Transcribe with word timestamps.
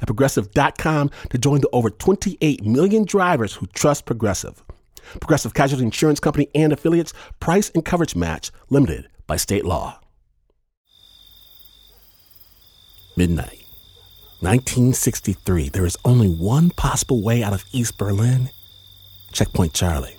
at 0.00 0.06
progressive.com 0.06 1.10
to 1.30 1.38
join 1.38 1.60
the 1.60 1.68
over 1.72 1.90
28 1.90 2.64
million 2.64 3.04
drivers 3.04 3.54
who 3.54 3.66
trust 3.68 4.06
Progressive. 4.06 4.62
Progressive 5.20 5.54
Casualty 5.54 5.84
Insurance 5.84 6.20
Company 6.20 6.48
and 6.54 6.72
affiliates, 6.72 7.12
price 7.40 7.70
and 7.70 7.84
coverage 7.84 8.14
match 8.14 8.50
limited 8.70 9.08
by 9.26 9.36
state 9.36 9.64
law. 9.64 9.98
Midnight, 13.16 13.64
1963. 14.40 15.70
There 15.70 15.86
is 15.86 15.96
only 16.04 16.28
one 16.28 16.70
possible 16.70 17.22
way 17.22 17.42
out 17.42 17.52
of 17.52 17.64
East 17.72 17.98
Berlin 17.98 18.50
Checkpoint 19.32 19.74
Charlie. 19.74 20.16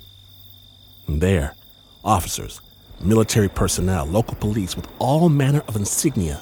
And 1.07 1.21
there, 1.21 1.55
officers, 2.03 2.61
military 3.01 3.49
personnel, 3.49 4.05
local 4.05 4.35
police 4.35 4.75
with 4.75 4.87
all 4.99 5.29
manner 5.29 5.63
of 5.67 5.75
insignia 5.75 6.41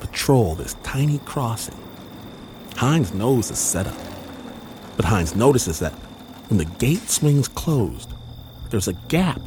patrol 0.00 0.54
this 0.54 0.74
tiny 0.82 1.18
crossing. 1.18 1.87
Heinz 2.78 3.12
knows 3.12 3.48
the 3.48 3.56
setup, 3.56 3.98
but 4.94 5.04
Heinz 5.04 5.34
notices 5.34 5.80
that 5.80 5.90
when 6.46 6.58
the 6.58 6.64
gate 6.64 7.10
swings 7.10 7.48
closed, 7.48 8.12
there's 8.70 8.86
a 8.86 8.92
gap 9.08 9.40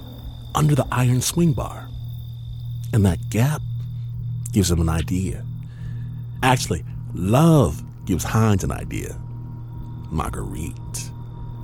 under 0.54 0.76
the 0.76 0.86
iron 0.92 1.22
swing 1.22 1.54
bar. 1.54 1.88
And 2.92 3.06
that 3.06 3.30
gap 3.30 3.62
gives 4.52 4.70
him 4.70 4.82
an 4.82 4.90
idea. 4.90 5.46
Actually, 6.44 6.84
love 7.14 7.82
gives 8.04 8.26
Heinz 8.26 8.66
an 8.66 8.74
idea. 8.74 9.18
Marguerite. 10.10 11.10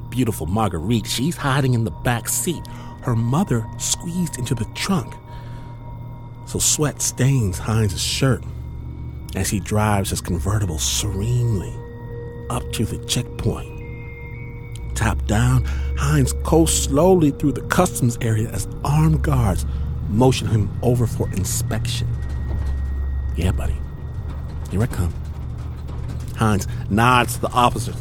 Beautiful 0.10 0.48
Marguerite. 0.48 1.06
She's 1.06 1.36
hiding 1.36 1.74
in 1.74 1.84
the 1.84 1.92
back 1.92 2.30
seat, 2.30 2.66
her 3.02 3.14
mother 3.14 3.68
squeezed 3.78 4.40
into 4.40 4.56
the 4.56 4.64
trunk. 4.74 5.14
So 6.46 6.60
sweat 6.60 7.02
stains 7.02 7.58
Heinz' 7.58 8.02
shirt 8.02 8.46
as 9.36 9.50
he 9.50 9.60
drives 9.60 10.10
his 10.10 10.22
convertible 10.22 10.80
serenely 10.80 11.74
up 12.50 12.72
to 12.74 12.86
the 12.86 12.98
checkpoint. 13.06 13.74
Top 14.96 15.24
down, 15.28 15.64
Heinz 15.98 16.34
coasts 16.44 16.86
slowly 16.86 17.32
through 17.32 17.52
the 17.52 17.62
customs 17.62 18.18
area 18.22 18.50
as 18.50 18.68
armed 18.84 19.22
guards 19.22 19.66
motion 20.10 20.48
him 20.48 20.70
over 20.82 21.06
for 21.06 21.30
inspection. 21.34 22.08
Yeah, 23.36 23.52
buddy. 23.52 23.76
Here 24.72 24.82
I 24.82 24.88
come. 24.88 25.14
Heinz 26.36 26.68
nods 26.90 27.36
to 27.36 27.42
the 27.42 27.52
officers. 27.52 27.96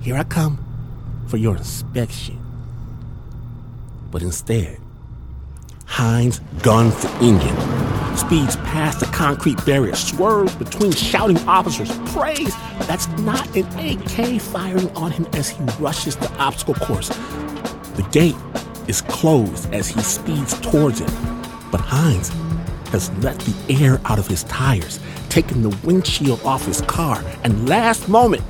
Here 0.00 0.16
I 0.16 0.24
come 0.24 0.64
for 1.26 1.36
your 1.36 1.56
inspection. 1.56 2.38
But 4.10 4.22
instead, 4.22 4.78
Heinz 5.86 6.40
guns 6.62 7.00
the 7.02 7.08
engine, 7.18 7.56
speeds 8.26 8.56
past 8.56 9.00
the 9.00 9.06
concrete 9.06 9.64
barrier, 9.66 9.96
swerves 9.96 10.54
between 10.54 10.92
shouting 10.92 11.38
officers, 11.48 11.90
praise. 12.12 12.54
That's 12.86 13.08
not 13.18 13.54
an 13.56 13.66
AK 13.78 14.40
firing 14.40 14.88
on 14.96 15.10
him 15.10 15.26
as 15.32 15.50
he 15.50 15.62
rushes 15.80 16.16
the 16.16 16.30
obstacle 16.38 16.74
course. 16.74 17.08
The 17.08 18.06
gate 18.12 18.36
is 18.86 19.00
closed 19.02 19.72
as 19.74 19.88
he 19.88 20.00
speeds 20.02 20.58
towards 20.60 21.00
it, 21.00 21.10
but 21.70 21.80
Heinz 21.80 22.28
has 22.90 23.10
let 23.18 23.38
the 23.40 23.82
air 23.82 24.00
out 24.04 24.18
of 24.18 24.26
his 24.26 24.44
tires, 24.44 25.00
taken 25.28 25.62
the 25.62 25.76
windshield 25.84 26.40
off 26.42 26.64
his 26.64 26.80
car, 26.82 27.24
and 27.42 27.68
last 27.68 28.08
moment, 28.08 28.42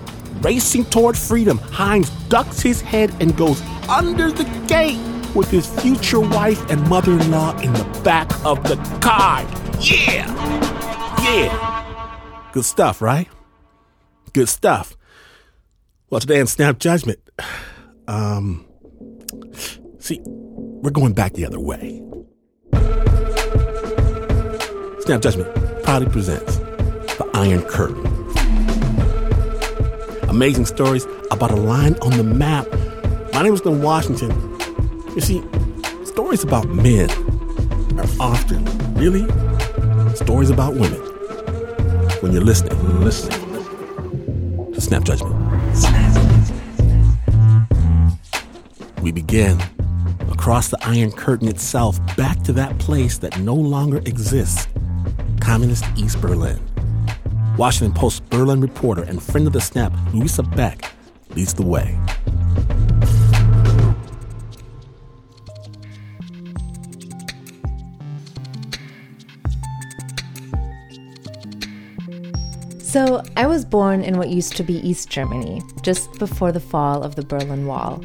racing 0.42 0.84
toward 0.86 1.16
freedom, 1.16 1.58
Heinz 1.58 2.10
ducks 2.28 2.60
his 2.60 2.80
head 2.80 3.10
and 3.20 3.36
goes 3.36 3.62
under 3.88 4.30
the 4.30 4.44
gate 4.66 5.00
with 5.34 5.50
his 5.50 5.66
future 5.80 6.20
wife 6.20 6.60
and 6.70 6.86
mother 6.88 7.12
in 7.12 7.30
law 7.30 7.58
in 7.60 7.72
the 7.72 8.00
back 8.04 8.30
of 8.44 8.62
the 8.64 8.76
car. 9.00 9.46
Yeah! 9.82 10.28
Yeah! 11.24 12.50
Good 12.52 12.64
stuff, 12.64 13.02
right? 13.02 13.28
Good 14.32 14.48
stuff. 14.48 14.96
Well, 16.08 16.20
today 16.20 16.38
in 16.38 16.46
Snap 16.46 16.78
Judgment, 16.78 17.18
um, 18.06 18.64
see, 19.98 20.20
we're 20.24 20.92
going 20.92 21.14
back 21.14 21.32
the 21.32 21.44
other 21.44 21.58
way. 21.58 22.00
Snap 25.00 25.20
Judgment 25.20 25.52
proudly 25.82 26.08
presents 26.10 26.58
The 26.58 27.28
Iron 27.34 27.62
Curtain. 27.62 28.06
Amazing 30.28 30.66
stories 30.66 31.08
about 31.32 31.50
a 31.50 31.56
line 31.56 31.96
on 32.02 32.16
the 32.16 32.22
map. 32.22 32.68
My 33.32 33.42
name 33.42 33.54
is 33.54 33.60
Glynn 33.60 33.82
Washington. 33.82 34.30
You 35.16 35.20
see, 35.20 35.42
stories 36.04 36.44
about 36.44 36.68
men 36.68 37.10
are 37.98 38.06
often 38.20 38.64
really 38.94 39.26
stories 40.16 40.50
about 40.50 40.74
women. 40.74 41.00
When 42.20 42.32
you're 42.32 42.42
listening, 42.42 42.78
listening 43.00 43.40
to 44.72 44.80
Snap 44.80 45.04
Judgment. 45.04 45.34
We 49.02 49.12
begin 49.12 49.60
across 50.30 50.68
the 50.68 50.78
Iron 50.82 51.12
Curtain 51.12 51.48
itself 51.48 51.98
back 52.16 52.42
to 52.42 52.52
that 52.54 52.78
place 52.78 53.18
that 53.18 53.38
no 53.40 53.54
longer 53.54 53.98
exists 53.98 54.68
communist 55.40 55.84
East 55.96 56.20
Berlin. 56.20 56.60
Washington 57.58 57.92
Post 57.92 58.28
Berlin 58.30 58.60
reporter 58.60 59.02
and 59.02 59.22
friend 59.22 59.46
of 59.46 59.52
the 59.52 59.60
Snap, 59.60 59.92
Luisa 60.14 60.42
Beck, 60.42 60.90
leads 61.30 61.52
the 61.52 61.62
way. 61.62 61.98
So, 72.92 73.22
I 73.38 73.46
was 73.46 73.64
born 73.64 74.02
in 74.02 74.18
what 74.18 74.28
used 74.28 74.54
to 74.58 74.62
be 74.62 74.86
East 74.86 75.08
Germany, 75.08 75.62
just 75.80 76.12
before 76.18 76.52
the 76.52 76.60
fall 76.60 77.02
of 77.02 77.14
the 77.14 77.24
Berlin 77.24 77.64
Wall. 77.64 78.04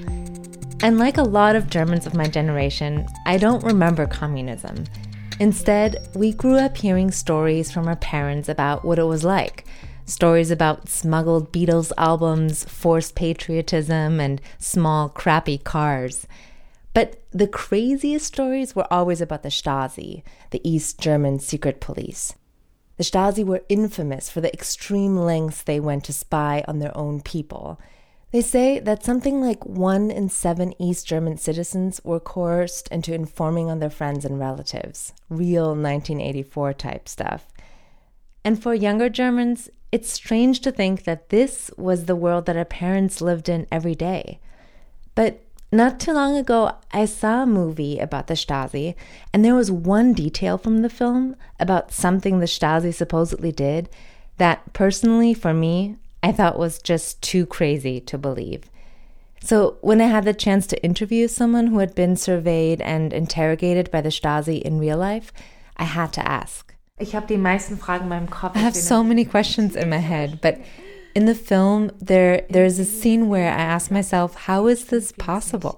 And 0.81 0.97
like 0.97 1.17
a 1.17 1.23
lot 1.23 1.57
of 1.57 1.69
Germans 1.69 2.05
of 2.05 2.13
my 2.13 2.29
generation, 2.29 3.05
I 3.25 3.37
don't 3.37 3.65
remember 3.65 4.07
communism. 4.07 4.85
Instead, 5.41 6.07
we 6.15 6.31
grew 6.31 6.55
up 6.55 6.77
hearing 6.77 7.11
stories 7.11 7.69
from 7.69 7.85
our 7.85 7.97
parents 7.97 8.47
about 8.47 8.85
what 8.85 8.97
it 8.97 9.03
was 9.03 9.25
like 9.25 9.65
stories 10.05 10.51
about 10.51 10.87
smuggled 10.87 11.51
Beatles 11.51 11.91
albums, 11.97 12.63
forced 12.63 13.13
patriotism, 13.13 14.21
and 14.21 14.39
small, 14.57 15.09
crappy 15.09 15.57
cars. 15.57 16.25
But 16.93 17.21
the 17.31 17.47
craziest 17.47 18.25
stories 18.25 18.73
were 18.73 18.87
always 18.89 19.19
about 19.19 19.43
the 19.43 19.49
Stasi, 19.49 20.23
the 20.51 20.61
East 20.63 20.97
German 20.97 21.39
secret 21.39 21.81
police. 21.81 22.35
The 22.97 23.03
Stasi 23.03 23.45
were 23.45 23.63
infamous 23.69 24.29
for 24.29 24.41
the 24.41 24.51
extreme 24.51 25.15
lengths 25.15 25.61
they 25.61 25.79
went 25.79 26.03
to 26.05 26.13
spy 26.13 26.63
on 26.67 26.79
their 26.79 26.95
own 26.97 27.21
people. 27.21 27.79
They 28.31 28.41
say 28.41 28.79
that 28.79 29.05
something 29.05 29.39
like 29.39 29.65
one 29.65 30.11
in 30.11 30.29
seven 30.29 30.73
East 30.81 31.07
German 31.07 31.37
citizens 31.37 32.01
were 32.03 32.19
coerced 32.19 32.87
into 32.89 33.13
informing 33.13 33.69
on 33.69 33.79
their 33.79 33.89
friends 33.89 34.25
and 34.25 34.39
relatives. 34.39 35.13
Real 35.29 35.67
1984 35.67 36.73
type 36.73 37.07
stuff. 37.07 37.47
And 38.43 38.61
for 38.61 38.73
younger 38.73 39.09
Germans, 39.09 39.69
it's 39.91 40.11
strange 40.11 40.59
to 40.61 40.71
think 40.71 41.03
that 41.05 41.29
this 41.29 41.71
was 41.77 42.05
the 42.05 42.15
world 42.15 42.45
that 42.47 42.57
our 42.57 42.65
parents 42.65 43.21
lived 43.21 43.47
in 43.47 43.67
every 43.71 43.95
day. 43.95 44.39
But 45.15 45.41
not 45.71 45.99
too 45.99 46.13
long 46.13 46.37
ago, 46.37 46.71
I 46.91 47.05
saw 47.05 47.43
a 47.43 47.47
movie 47.47 47.99
about 47.99 48.27
the 48.27 48.35
Stasi, 48.35 48.95
and 49.33 49.43
there 49.43 49.55
was 49.55 49.69
one 49.69 50.13
detail 50.13 50.57
from 50.57 50.81
the 50.81 50.89
film 50.89 51.35
about 51.59 51.91
something 51.91 52.39
the 52.39 52.45
Stasi 52.45 52.93
supposedly 52.93 53.51
did 53.51 53.89
that, 54.37 54.71
personally, 54.73 55.33
for 55.33 55.53
me, 55.53 55.97
I 56.23 56.31
thought 56.31 56.59
was 56.59 56.79
just 56.79 57.21
too 57.21 57.45
crazy 57.45 57.99
to 58.01 58.17
believe. 58.17 58.69
So, 59.41 59.77
when 59.81 60.01
I 60.01 60.05
had 60.05 60.23
the 60.23 60.33
chance 60.33 60.67
to 60.67 60.83
interview 60.83 61.27
someone 61.27 61.67
who 61.67 61.79
had 61.79 61.93
been 61.93 62.15
surveyed 62.15 62.81
and 62.81 63.13
interrogated 63.13 63.91
by 63.91 64.01
the 64.01 64.09
Stasi 64.09 64.61
in 64.61 64.79
real 64.79 64.97
life, 64.97 65.31
I 65.75 65.83
had 65.83 66.11
to 66.13 66.27
ask. 66.27 66.73
I 68.55 68.59
have 68.59 68.75
so 68.75 69.03
many 69.03 69.25
questions 69.25 69.75
in 69.75 69.89
my 69.89 69.97
head, 69.97 70.39
but 70.41 70.59
in 71.17 71.25
the 71.25 71.41
film, 71.51 71.89
there 71.99 72.45
there's 72.47 72.77
a 72.77 72.85
scene 72.85 73.23
where 73.27 73.51
I 73.51 73.63
ask 73.75 73.89
myself, 73.89 74.29
how 74.47 74.67
is 74.67 74.85
this 74.85 75.11
possible? 75.11 75.77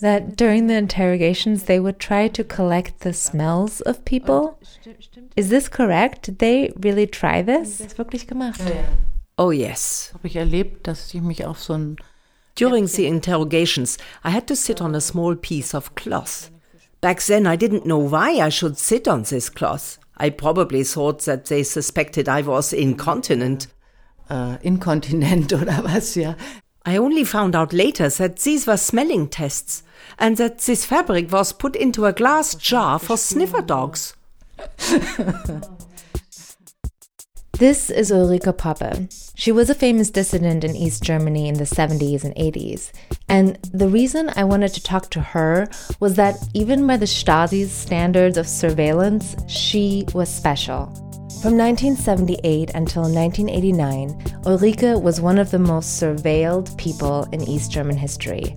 That 0.00 0.36
during 0.36 0.68
the 0.68 0.78
interrogations, 0.84 1.64
they 1.64 1.78
would 1.84 1.98
try 1.98 2.28
to 2.28 2.42
collect 2.56 3.00
the 3.00 3.12
smells 3.12 3.82
of 3.82 4.04
people. 4.06 4.58
Is 5.36 5.50
this 5.50 5.68
correct? 5.68 6.22
Did 6.22 6.38
they 6.38 6.72
really 6.86 7.06
try 7.06 7.42
this? 7.42 7.68
Oh, 9.36 9.50
yes. 9.50 10.12
Habe 10.14 10.28
ich 10.28 10.36
erlebt, 10.36 10.86
dass 10.86 11.14
ich 11.14 11.20
mich 11.20 11.44
auf 11.44 11.58
so 11.58 11.74
ein 11.74 11.96
During 12.54 12.86
the 12.86 13.06
interrogations, 13.06 13.98
I 14.24 14.30
had 14.30 14.46
to 14.46 14.56
sit 14.56 14.80
on 14.80 14.94
a 14.94 15.00
small 15.00 15.34
piece 15.36 15.74
of 15.74 15.94
cloth. 15.94 16.50
Back 17.00 17.20
then, 17.22 17.46
I 17.46 17.56
didn't 17.56 17.84
know 17.84 17.98
why 17.98 18.40
I 18.46 18.50
should 18.50 18.78
sit 18.78 19.06
on 19.06 19.24
this 19.24 19.50
cloth. 19.50 19.98
I 20.16 20.30
probably 20.30 20.84
thought 20.84 21.24
that 21.26 21.46
they 21.46 21.64
suspected 21.64 22.28
I 22.28 22.42
was 22.42 22.72
incontinent. 22.72 23.66
Äh, 24.30 24.56
Inkontinent 24.62 25.52
oder 25.60 25.84
was, 25.84 26.14
ja. 26.14 26.34
I 26.86 26.98
only 26.98 27.24
found 27.24 27.54
out 27.54 27.72
later 27.72 28.08
that 28.08 28.36
these 28.38 28.66
were 28.66 28.78
smelling 28.78 29.28
tests 29.28 29.82
and 30.18 30.38
that 30.38 30.58
this 30.60 30.86
fabric 30.86 31.30
was 31.30 31.52
put 31.52 31.76
into 31.76 32.06
a 32.06 32.12
glass 32.12 32.54
jar 32.54 32.98
for 32.98 33.18
sniffer 33.18 33.60
dogs. 33.60 34.14
This 37.60 37.90
is 37.90 38.10
Ulrike 38.10 38.56
Poppe. 38.56 39.08
She 39.34 39.52
was 39.52 39.68
a 39.68 39.74
famous 39.74 40.08
dissident 40.08 40.64
in 40.64 40.74
East 40.74 41.02
Germany 41.02 41.46
in 41.46 41.56
the 41.56 41.64
70s 41.64 42.24
and 42.24 42.34
80s. 42.34 42.90
And 43.28 43.58
the 43.74 43.86
reason 43.86 44.30
I 44.34 44.44
wanted 44.44 44.72
to 44.72 44.82
talk 44.82 45.10
to 45.10 45.20
her 45.20 45.68
was 46.00 46.14
that 46.14 46.36
even 46.54 46.86
by 46.86 46.96
the 46.96 47.04
Stasi's 47.04 47.70
standards 47.70 48.38
of 48.38 48.48
surveillance, 48.48 49.36
she 49.46 50.06
was 50.14 50.34
special. 50.34 51.09
From 51.38 51.56
1978 51.56 52.72
until 52.74 53.02
1989, 53.04 54.10
Ulrike 54.42 55.00
was 55.00 55.22
one 55.22 55.38
of 55.38 55.50
the 55.50 55.58
most 55.58 56.02
surveilled 56.02 56.76
people 56.76 57.26
in 57.32 57.40
East 57.40 57.70
German 57.70 57.96
history. 57.96 58.56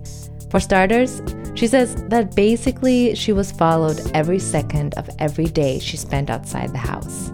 For 0.50 0.60
starters, 0.60 1.22
she 1.54 1.66
says 1.66 1.94
that 2.08 2.34
basically 2.34 3.14
she 3.14 3.32
was 3.32 3.52
followed 3.52 4.02
every 4.12 4.38
second 4.38 4.92
of 4.98 5.08
every 5.18 5.46
day 5.46 5.78
she 5.78 5.96
spent 5.96 6.28
outside 6.28 6.72
the 6.72 6.78
house. 6.78 7.30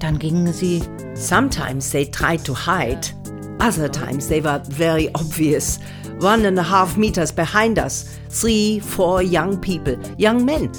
Dann 0.00 0.18
gingen 0.18 0.52
sie 0.52 0.82
Sometimes 1.14 1.92
they 1.92 2.04
tried 2.04 2.44
to 2.46 2.54
hide. 2.54 3.06
Other 3.60 3.88
times 3.88 4.28
they 4.28 4.40
were 4.40 4.60
very 4.64 5.08
obvious. 5.14 5.78
One 6.20 6.46
and 6.46 6.58
a 6.58 6.62
half 6.62 6.96
meters 6.96 7.32
behind 7.32 7.78
us. 7.78 8.18
Three, 8.28 8.78
four 8.80 9.22
young 9.22 9.58
people, 9.60 9.96
young 10.18 10.44
men. 10.44 10.70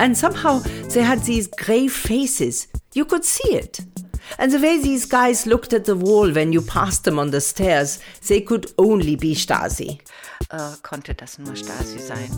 And 0.00 0.16
somehow 0.16 0.58
they 0.92 1.02
had 1.02 1.20
these 1.24 1.46
grave 1.48 1.92
faces. 1.92 2.68
You 2.94 3.04
could 3.04 3.24
see 3.24 3.54
it. 3.54 3.80
And 4.38 4.50
the 4.52 4.58
way 4.58 4.78
these 4.78 5.04
guys 5.06 5.46
looked 5.46 5.72
at 5.72 5.84
the 5.84 5.96
wall 5.96 6.30
when 6.32 6.52
you 6.52 6.60
passed 6.62 7.04
them 7.04 7.18
on 7.18 7.30
the 7.30 7.40
stairs, 7.40 7.98
they 8.28 8.40
could 8.40 8.66
only 8.78 9.16
be 9.16 9.34
Stasi. 9.34 9.98
äh, 10.50 10.76
konnte 10.82 11.14
das 11.14 11.38
nur 11.38 11.54
Stasi 11.54 11.98
sein. 11.98 12.30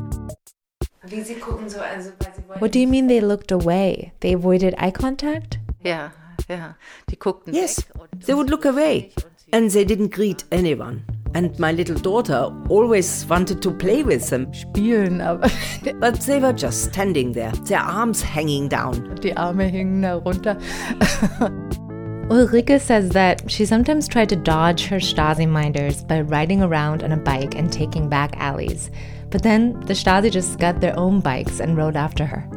What 2.59 2.73
do 2.73 2.79
you 2.79 2.87
mean 2.89 3.09
they 3.09 3.21
looked 3.21 3.53
away? 3.53 4.13
They 4.21 4.33
avoided 4.35 4.75
eye 4.79 4.91
contact? 4.91 5.59
Yeah, 5.85 6.11
ja. 6.49 6.75
Die 7.11 7.17
guckten 7.17 7.53
Yes, 7.55 7.79
weg. 7.95 8.09
they 8.27 8.35
would 8.35 8.49
look 8.51 8.65
away. 8.65 9.13
And 9.53 9.71
they 9.71 9.85
didn't 9.85 10.13
greet 10.13 10.45
anyone. 10.51 11.03
And 11.35 11.59
my 11.59 11.73
little 11.73 11.97
daughter 11.97 12.53
always 12.69 13.27
wanted 13.27 13.61
to 13.63 13.71
play 13.73 14.03
with 14.05 14.31
them. 14.31 14.53
Spielen, 14.55 15.21
aber 15.21 15.51
But 16.01 16.21
they 16.21 16.39
were 16.39 16.53
just 16.53 16.85
standing 16.85 17.33
there, 17.33 17.53
their 17.67 17.81
arms 17.81 18.23
hanging 18.23 18.69
down. 18.69 19.17
die 19.21 19.33
Arme 19.37 19.69
hingen 19.69 20.03
da 20.03 20.21
runter. 20.25 20.57
Ulrike 22.29 22.81
says 22.81 23.11
that 23.11 23.51
she 23.51 23.67
sometimes 23.67 24.09
tried 24.09 24.31
to 24.31 24.37
dodge 24.37 24.87
her 24.87 24.97
Stasi 24.97 25.47
minders 25.47 26.03
by 26.05 26.23
riding 26.23 26.63
around 26.63 27.03
on 27.03 27.13
a 27.13 27.19
bike 27.19 27.55
and 27.55 27.71
taking 27.71 28.09
back 28.09 28.35
alleys. 28.39 28.91
But 29.31 29.43
then 29.43 29.79
the 29.81 29.95
Stasi 29.95 30.31
just 30.31 30.59
got 30.59 30.81
their 30.81 30.99
own 30.99 31.21
bikes 31.21 31.61
and 31.61 31.77
rode 31.77 31.97
after 31.97 32.25
her. 32.25 32.49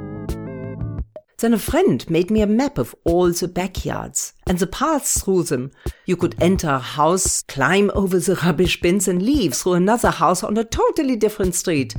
Then 1.39 1.53
a 1.53 1.59
friend 1.59 2.09
made 2.09 2.31
me 2.31 2.41
a 2.41 2.47
map 2.47 2.79
of 2.79 2.95
all 3.03 3.31
the 3.31 3.47
backyards 3.47 4.33
and 4.47 4.57
the 4.57 4.65
paths 4.65 5.23
through 5.23 5.43
them. 5.43 5.71
You 6.07 6.15
could 6.15 6.35
enter 6.41 6.67
a 6.67 6.79
house, 6.79 7.43
climb 7.43 7.91
over 7.93 8.17
the 8.17 8.35
rubbish 8.43 8.81
bins, 8.81 9.07
and 9.07 9.21
leave 9.21 9.53
through 9.53 9.73
another 9.73 10.09
house 10.09 10.43
on 10.43 10.57
a 10.57 10.63
totally 10.63 11.15
different 11.15 11.53
street. 11.53 11.93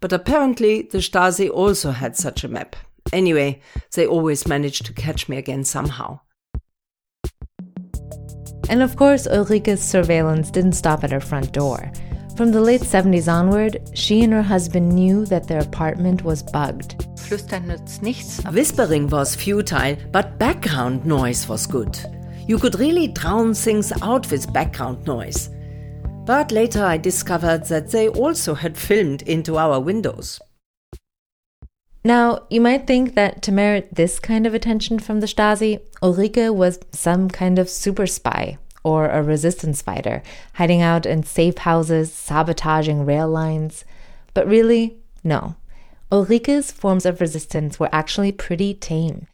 But 0.00 0.12
apparently, 0.12 0.82
the 0.82 0.98
Stasi 0.98 1.48
also 1.48 1.92
had 1.92 2.16
such 2.16 2.42
a 2.42 2.48
map. 2.48 2.74
Anyway, 3.12 3.60
they 3.94 4.04
always 4.04 4.48
managed 4.48 4.86
to 4.86 4.92
catch 4.92 5.28
me 5.28 5.36
again 5.36 5.62
somehow. 5.62 6.18
And 8.68 8.82
of 8.82 8.96
course, 8.96 9.28
Ulrike's 9.28 9.80
surveillance 9.80 10.50
didn't 10.50 10.72
stop 10.72 11.04
at 11.04 11.12
her 11.12 11.20
front 11.20 11.52
door. 11.52 11.92
From 12.42 12.50
the 12.50 12.60
late 12.60 12.80
70s 12.80 13.32
onward, 13.32 13.88
she 13.94 14.24
and 14.24 14.32
her 14.32 14.42
husband 14.42 14.88
knew 14.88 15.24
that 15.26 15.46
their 15.46 15.60
apartment 15.60 16.24
was 16.24 16.42
bugged. 16.42 16.96
Flüstern 17.14 17.68
nützt 17.68 18.02
nichts. 18.02 18.44
aber 18.44 18.56
Whispering 18.56 19.08
was 19.12 19.36
futile, 19.36 19.96
but 20.10 20.40
background 20.40 21.06
noise 21.06 21.48
was 21.48 21.68
good. 21.68 21.96
You 22.48 22.58
could 22.58 22.80
really 22.80 23.06
drown 23.06 23.54
things 23.54 23.92
out 24.02 24.28
with 24.32 24.52
background 24.52 25.06
noise. 25.06 25.50
But 26.26 26.50
later 26.50 26.84
I 26.84 26.98
discovered 26.98 27.66
that 27.66 27.92
they 27.92 28.08
also 28.08 28.54
had 28.54 28.76
filmed 28.76 29.22
into 29.22 29.56
our 29.56 29.78
windows. 29.78 30.40
Now, 32.02 32.40
you 32.50 32.60
might 32.60 32.88
think 32.88 33.14
that 33.14 33.42
to 33.42 33.52
merit 33.52 33.94
this 33.94 34.18
kind 34.18 34.48
of 34.48 34.54
attention 34.54 34.98
from 34.98 35.20
the 35.20 35.28
Stasi, 35.28 35.78
Ulrike 36.02 36.52
was 36.52 36.80
some 36.90 37.28
kind 37.28 37.60
of 37.60 37.70
super 37.70 38.08
spy 38.08 38.58
or 38.84 39.08
a 39.08 39.22
resistance 39.22 39.82
fighter, 39.82 40.22
hiding 40.54 40.82
out 40.82 41.06
in 41.06 41.22
safe 41.22 41.58
houses, 41.58 42.12
sabotaging 42.12 43.04
rail 43.04 43.28
lines. 43.28 43.84
But 44.34 44.46
really, 44.46 44.96
no. 45.22 45.56
Ulrike's 46.10 46.70
forms 46.70 47.06
of 47.06 47.20
resistance 47.20 47.80
were 47.80 47.88
actually 47.92 48.32
pretty 48.32 48.74
tame. 48.74 49.26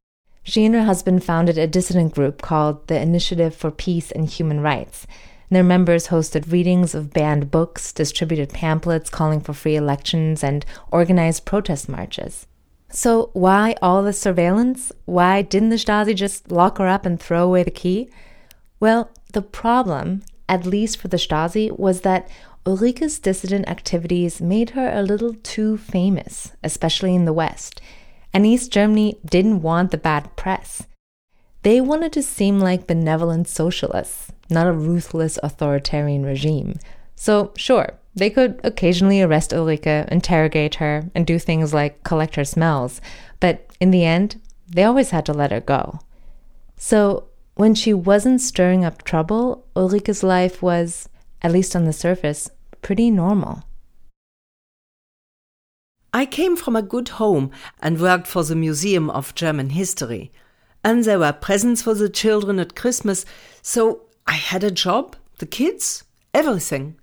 She 0.43 0.65
and 0.65 0.75
her 0.75 0.85
husband 0.85 1.25
founded 1.25 1.59
a 1.59 1.67
dissident 1.67 2.15
group 2.15 2.41
called 2.41 2.87
the 2.87 2.99
Initiative 2.99 3.55
for 3.55 3.71
Peace 3.71 4.11
and 4.11 4.29
Human 4.29 4.61
Rights. 4.61 5.07
Their 5.51 5.65
members 5.65 6.09
hosted 6.09 6.53
readings 6.53 6.95
of 6.95 7.13
banned 7.13 7.51
books, 7.51 7.93
distributed 7.93 8.51
pamphlets 8.51 9.11
calling 9.11 9.41
for 9.41 9.55
free 9.55 9.77
elections, 9.77 10.45
and 10.45 10.65
organized 10.93 11.45
protest 11.45 11.89
marches. 11.89 12.47
So, 12.91 13.31
why 13.33 13.75
all 13.83 14.03
the 14.03 14.13
surveillance? 14.13 14.93
Why 15.05 15.43
didn't 15.43 15.69
the 15.71 15.77
Stasi 15.77 16.15
just 16.15 16.51
lock 16.51 16.79
her 16.79 16.87
up 16.87 17.05
and 17.05 17.21
throw 17.21 17.45
away 17.45 17.63
the 17.63 17.71
key? 17.71 18.09
Well, 18.81 19.11
the 19.33 19.43
problem, 19.43 20.23
at 20.49 20.67
least 20.67 20.99
for 20.99 21.09
the 21.09 21.17
Stasi, 21.17 21.77
was 21.77 22.03
that 22.03 22.29
Ulrike's 22.65 23.19
dissident 23.19 23.69
activities 23.69 24.41
made 24.41 24.71
her 24.71 24.91
a 24.93 25.03
little 25.03 25.35
too 25.35 25.77
famous, 25.77 26.53
especially 26.63 27.15
in 27.15 27.25
the 27.25 27.33
West. 27.33 27.81
And 28.33 28.45
East 28.45 28.71
Germany 28.71 29.19
didn't 29.25 29.63
want 29.63 29.91
the 29.91 29.99
bad 29.99 30.37
press. 30.37 30.87
They 31.63 31.81
wanted 31.81 32.13
to 32.13 32.23
seem 32.23 32.61
like 32.61 32.87
benevolent 32.87 33.49
socialists, 33.49 34.31
not 34.51 34.67
a 34.67 34.73
ruthless 34.73 35.39
authoritarian 35.43 36.25
regime. 36.25 36.79
So, 37.17 37.53
sure, 37.57 37.95
they 38.15 38.31
could 38.31 38.61
occasionally 38.63 39.23
arrest 39.23 39.51
Ulrike, 39.51 40.09
interrogate 40.09 40.77
her, 40.77 41.11
and 41.15 41.27
do 41.27 41.39
things 41.39 41.75
like 41.75 42.05
collect 42.05 42.37
her 42.37 42.45
smells, 42.45 43.01
but 43.41 43.67
in 43.81 43.91
the 43.91 44.05
end, 44.05 44.41
they 44.69 44.85
always 44.85 45.11
had 45.11 45.25
to 45.27 45.33
let 45.33 45.53
her 45.53 45.61
go. 45.61 46.01
So, 46.77 47.28
when 47.59 47.75
she 47.75 47.93
wasn't 47.93 48.41
stirring 48.41 48.85
up 48.85 49.03
trouble, 49.03 49.67
Ulrike's 49.75 50.23
life 50.23 50.63
was, 50.63 51.09
at 51.43 51.51
least 51.51 51.75
on 51.75 51.87
the 51.87 51.93
surface, 51.93 52.49
pretty 52.83 53.11
normal. 53.11 53.65
I 56.15 56.25
came 56.25 56.55
from 56.55 56.77
a 56.77 56.83
good 56.83 57.09
home 57.09 57.51
and 57.81 58.01
worked 58.01 58.29
for 58.29 58.45
the 58.45 58.55
Museum 58.55 59.11
of 59.11 59.35
German 59.35 59.71
History. 59.71 60.31
And 60.85 61.03
there 61.03 61.19
were 61.19 61.33
presents 61.33 61.83
for 61.83 61.95
the 61.95 62.09
children 62.09 62.61
at 62.61 62.77
Christmas, 62.77 63.25
so 63.61 64.03
I 64.25 64.35
had 64.35 64.63
a 64.63 64.71
job, 64.71 65.17
the 65.39 65.47
kids, 65.47 66.05
everything. 66.33 66.95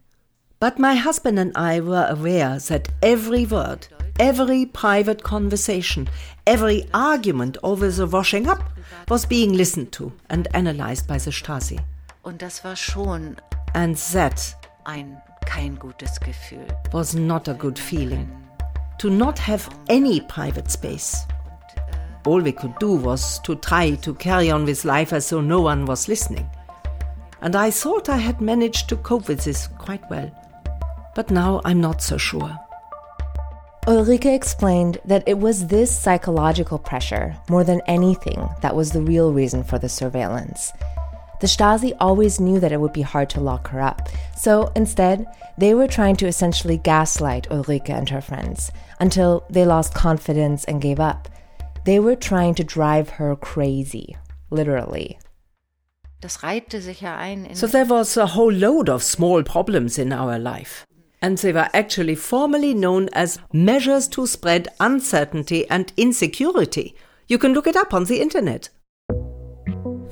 But 0.62 0.80
my 0.80 0.96
husband 0.96 1.38
and 1.38 1.52
I 1.58 1.82
were 1.82 2.08
aware 2.10 2.60
that 2.60 2.88
every 3.04 3.46
word, 3.46 3.90
every 4.22 4.66
private 4.66 5.22
conversation, 5.22 6.08
every 6.48 6.88
argument 6.94 7.58
over 7.62 7.90
the 7.92 8.08
washing 8.08 8.48
up 8.48 8.64
was 9.10 9.26
being 9.26 9.54
listened 9.54 9.92
to 9.94 10.12
and 10.30 10.48
analyzed 10.56 11.08
by 11.08 11.18
the 11.20 11.32
Stasi. 11.32 11.80
Und 12.24 12.42
das 12.42 12.64
war 12.64 12.76
schon 12.76 13.36
And 13.74 13.98
that 14.14 14.56
ein 14.86 15.22
kein 15.46 15.78
gutes 15.78 16.20
Gefühl. 16.20 16.66
was 16.92 17.14
not 17.14 17.48
a 17.48 17.54
good 17.54 17.78
feeling. 17.78 18.28
To 19.00 19.10
not 19.10 19.38
have 19.40 19.70
any 19.90 20.22
private 20.22 20.70
space. 20.72 21.28
Äh, 21.76 22.28
All 22.30 22.42
we 22.44 22.52
could 22.54 22.74
do 22.80 22.96
was 22.96 23.42
to 23.44 23.56
try 23.56 23.96
to 23.98 24.14
carry 24.14 24.52
on 24.52 24.66
with 24.66 24.84
life 24.86 25.14
as 25.14 25.30
though 25.30 25.42
no 25.42 25.60
one 25.62 25.86
was 25.86 26.08
listening. 26.08 26.50
And 27.42 27.56
I 27.56 27.70
thought 27.70 28.10
I 28.10 28.18
had 28.18 28.42
managed 28.42 28.88
to 28.90 28.96
cope 28.98 29.28
with 29.28 29.44
this 29.44 29.68
quite 29.78 30.10
well. 30.10 30.32
But 31.14 31.30
now 31.30 31.62
I'm 31.64 31.80
not 31.82 32.02
so 32.02 32.18
sure. 32.18 32.58
Ulrike 33.88 34.34
explained 34.34 34.98
that 35.06 35.24
it 35.28 35.38
was 35.38 35.68
this 35.68 35.96
psychological 35.96 36.80
pressure, 36.80 37.38
more 37.52 37.64
than 37.64 37.82
anything, 37.86 38.50
that 38.64 38.76
was 38.76 38.92
the 38.92 39.02
real 39.02 39.32
reason 39.32 39.64
for 39.64 39.78
the 39.78 39.88
surveillance. 39.88 40.72
The 41.40 41.46
Stasi 41.46 41.96
always 42.00 42.40
knew 42.40 42.60
that 42.60 42.72
it 42.72 42.82
would 42.82 42.94
be 42.94 43.04
hard 43.04 43.30
to 43.32 43.42
lock 43.42 43.68
her 43.68 43.80
up, 43.80 44.10
so 44.36 44.72
instead, 44.76 45.28
they 45.60 45.76
were 45.76 45.88
trying 45.88 46.16
to 46.16 46.26
essentially 46.26 46.80
gaslight 46.80 47.48
Ulrike 47.50 47.92
and 47.92 48.10
her 48.10 48.22
friends 48.22 48.72
until 49.00 49.46
they 49.52 49.66
lost 49.66 49.94
confidence 49.94 50.66
and 50.66 50.82
gave 50.82 51.00
up. 51.00 51.30
They 51.86 52.00
were 52.00 52.16
trying 52.16 52.56
to 52.56 52.64
drive 52.64 53.10
her 53.10 53.36
crazy, 53.36 54.16
literally. 54.50 55.20
Das 56.22 56.38
reihte 56.38 56.82
sich 56.82 57.02
ja 57.02 57.18
ein 57.18 57.46
in 57.46 57.56
So 57.56 57.68
there 57.68 57.86
was 57.86 58.18
a 58.18 58.34
whole 58.34 58.52
load 58.52 58.90
of 58.90 59.04
small 59.04 59.44
problems 59.44 60.00
in 60.00 60.12
our 60.12 60.40
life. 60.40 60.88
And 61.26 61.40
they 61.40 61.52
were 61.52 61.70
actually 61.74 62.14
formally 62.14 62.76
known 62.76 63.10
as 63.14 63.40
measures 63.52 64.08
to 64.10 64.28
spread 64.28 64.68
uncertainty 64.80 65.68
and 65.72 65.92
insecurity. 65.98 66.94
You 67.28 67.40
can 67.40 67.54
look 67.54 67.66
it 67.66 67.76
up 67.76 67.96
on 67.96 68.04
the 68.04 68.22
internet. 68.22 68.70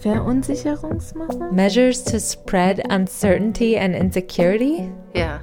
Verunsicherungsmacher? 0.01 1.51
Measures 1.51 2.01
to 2.05 2.19
spread 2.19 2.81
uncertainty 2.89 3.77
and 3.77 3.93
insecurity? 3.95 4.91
ja, 5.13 5.39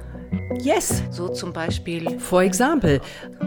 Yes. 0.59 1.03
so 1.09 1.33
zum 1.33 1.53
Beispiel 1.53 2.19
For 2.19 2.43
example, 2.43 2.99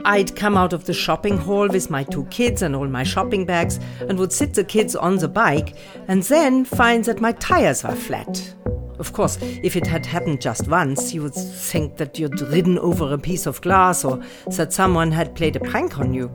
I'd 0.06 0.34
come 0.34 0.56
out 0.56 0.72
of 0.72 0.86
the 0.86 0.94
shopping 0.94 1.36
hall 1.36 1.68
with 1.68 1.90
my 1.90 2.04
two 2.04 2.24
kids 2.30 2.62
and 2.62 2.74
all 2.74 2.88
my 2.88 3.04
shopping 3.04 3.44
bags 3.44 3.78
and 4.08 4.18
would 4.18 4.32
sit 4.32 4.54
the 4.54 4.64
kids 4.64 4.96
on 4.96 5.18
the 5.18 5.28
bike 5.28 5.74
and 6.08 6.22
then 6.22 6.64
find 6.64 7.04
that 7.04 7.20
my 7.20 7.32
tires 7.32 7.84
were 7.84 7.94
flat. 7.94 8.54
Of 8.98 9.12
course, 9.12 9.38
if 9.40 9.76
it 9.76 9.86
had 9.86 10.06
happened 10.06 10.40
just 10.40 10.68
once, 10.68 11.12
you 11.12 11.22
would 11.22 11.34
think 11.34 11.96
that 11.96 12.18
you'd 12.18 12.40
ridden 12.40 12.78
over 12.78 13.12
a 13.12 13.18
piece 13.18 13.46
of 13.46 13.60
glass 13.60 14.04
or 14.04 14.22
that 14.46 14.72
someone 14.72 15.10
had 15.10 15.34
played 15.34 15.56
a 15.56 15.60
prank 15.60 15.98
on 15.98 16.14
you. 16.14 16.30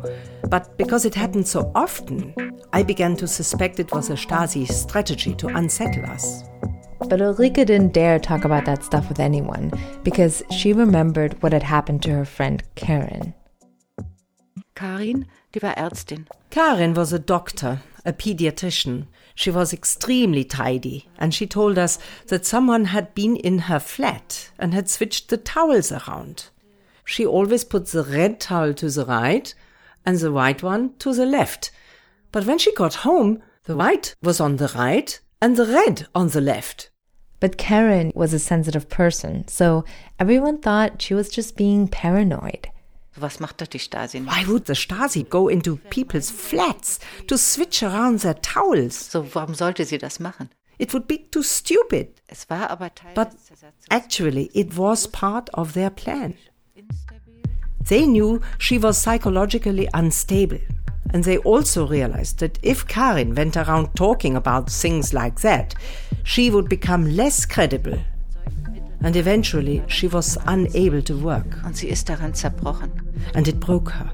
But 0.49 0.77
because 0.77 1.05
it 1.05 1.15
happened 1.15 1.47
so 1.47 1.71
often, 1.75 2.33
I 2.73 2.83
began 2.83 3.15
to 3.17 3.27
suspect 3.27 3.79
it 3.79 3.91
was 3.91 4.09
a 4.09 4.13
Stasi 4.13 4.67
strategy 4.67 5.33
to 5.35 5.47
unsettle 5.47 6.05
us. 6.05 6.43
But 6.99 7.21
Ulrike 7.21 7.65
didn't 7.65 7.93
dare 7.93 8.19
talk 8.19 8.43
about 8.43 8.65
that 8.65 8.83
stuff 8.83 9.07
with 9.07 9.19
anyone 9.19 9.71
because 10.03 10.43
she 10.51 10.73
remembered 10.73 11.41
what 11.41 11.53
had 11.53 11.63
happened 11.63 12.03
to 12.03 12.11
her 12.11 12.25
friend 12.25 12.61
Karen. 12.75 13.33
Karin, 14.75 15.25
die 15.51 15.59
war 15.63 15.73
Ärztin. 15.75 16.27
Karin 16.49 16.93
was 16.93 17.13
a 17.13 17.19
doctor, 17.19 17.81
a 18.05 18.13
pediatrician. 18.13 19.07
She 19.39 19.51
was 19.51 19.71
extremely 19.71 20.43
tidy, 20.43 21.07
and 21.17 21.33
she 21.33 21.47
told 21.47 21.77
us 21.77 21.97
that 22.27 22.45
someone 22.45 22.83
had 22.83 23.15
been 23.15 23.37
in 23.37 23.59
her 23.69 23.79
flat 23.79 24.49
and 24.59 24.73
had 24.73 24.89
switched 24.89 25.29
the 25.29 25.37
towels 25.37 25.93
around. 25.93 26.49
She 27.05 27.25
always 27.25 27.63
put 27.63 27.87
the 27.87 28.03
red 28.03 28.41
towel 28.41 28.73
to 28.73 28.89
the 28.89 29.05
right 29.05 29.55
and 30.05 30.17
the 30.17 30.33
white 30.33 30.61
one 30.61 30.93
to 30.99 31.13
the 31.13 31.25
left. 31.25 31.71
But 32.33 32.45
when 32.45 32.57
she 32.57 32.75
got 32.75 33.05
home, 33.07 33.41
the 33.63 33.77
white 33.77 34.13
was 34.21 34.41
on 34.41 34.57
the 34.57 34.73
right 34.75 35.17
and 35.41 35.55
the 35.55 35.67
red 35.67 36.07
on 36.13 36.27
the 36.27 36.41
left. 36.41 36.89
But 37.39 37.55
Karen 37.55 38.11
was 38.13 38.33
a 38.33 38.39
sensitive 38.39 38.89
person, 38.89 39.47
so 39.47 39.85
everyone 40.19 40.57
thought 40.57 41.01
she 41.01 41.13
was 41.13 41.29
just 41.29 41.55
being 41.55 41.87
paranoid. 41.87 42.67
Was 43.15 43.39
macht 43.39 43.73
die 43.73 43.79
Stasi 43.79 44.19
nicht? 44.19 44.31
Why 44.31 44.47
would 44.47 44.67
the 44.67 44.75
Stasi 44.75 45.23
go 45.23 45.47
into 45.47 45.77
people's 45.89 46.29
flats 46.29 46.99
to 47.27 47.37
switch 47.37 47.83
around 47.83 48.21
their 48.21 48.39
towels? 48.41 49.11
So, 49.11 49.25
warum 49.33 49.55
sollte 49.55 49.85
sie 49.85 49.97
das 49.97 50.19
machen? 50.19 50.49
It 50.77 50.93
would 50.93 51.07
be 51.07 51.29
too 51.29 51.43
stupid. 51.43 52.21
Es 52.27 52.49
war 52.49 52.69
aber 52.69 52.93
Teil 52.95 53.13
But 53.13 53.31
actually, 53.89 54.49
it 54.53 54.77
was 54.77 55.07
part 55.07 55.49
of 55.53 55.73
their 55.73 55.89
plan. 55.89 56.35
They 57.87 58.05
knew 58.05 58.39
she 58.57 58.77
was 58.77 59.01
psychologically 59.01 59.89
unstable. 59.93 60.59
And 61.11 61.23
they 61.23 61.39
also 61.39 61.87
realized 61.87 62.39
that 62.39 62.59
if 62.61 62.87
Karin 62.87 63.33
went 63.33 63.57
around 63.57 63.95
talking 63.95 64.35
about 64.35 64.69
things 64.69 65.11
like 65.11 65.41
that, 65.41 65.73
she 66.23 66.51
would 66.51 66.69
become 66.69 67.15
less 67.15 67.45
credible. 67.45 67.97
And 69.01 69.15
eventually, 69.15 69.81
she 69.87 70.07
was 70.07 70.37
unable 70.45 71.01
to 71.03 71.15
work, 71.17 71.63
Und 71.63 71.75
sie 71.77 71.89
ist 71.89 72.07
daran 72.09 72.33
zerbrochen. 72.35 72.91
and 73.33 73.47
it 73.47 73.59
broke 73.59 73.89
her. 73.91 74.11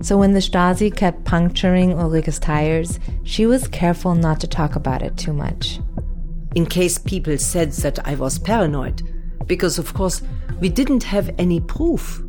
So 0.00 0.16
when 0.16 0.32
the 0.32 0.40
Stasi 0.40 0.94
kept 0.94 1.24
puncturing 1.24 1.92
Ulrike's 1.92 2.38
tires, 2.38 3.00
she 3.24 3.46
was 3.46 3.66
careful 3.68 4.14
not 4.14 4.40
to 4.40 4.46
talk 4.46 4.76
about 4.76 5.02
it 5.02 5.16
too 5.16 5.32
much. 5.32 5.80
in 6.54 6.64
case 6.66 6.98
people 6.98 7.36
said 7.38 7.70
that 7.72 7.98
I 8.08 8.14
was 8.14 8.38
paranoid. 8.38 9.02
Because, 9.46 9.78
of 9.78 9.92
course, 9.94 10.22
we 10.60 10.68
didn't 10.68 11.04
have 11.04 11.30
any 11.38 11.60
proof. 11.60 12.22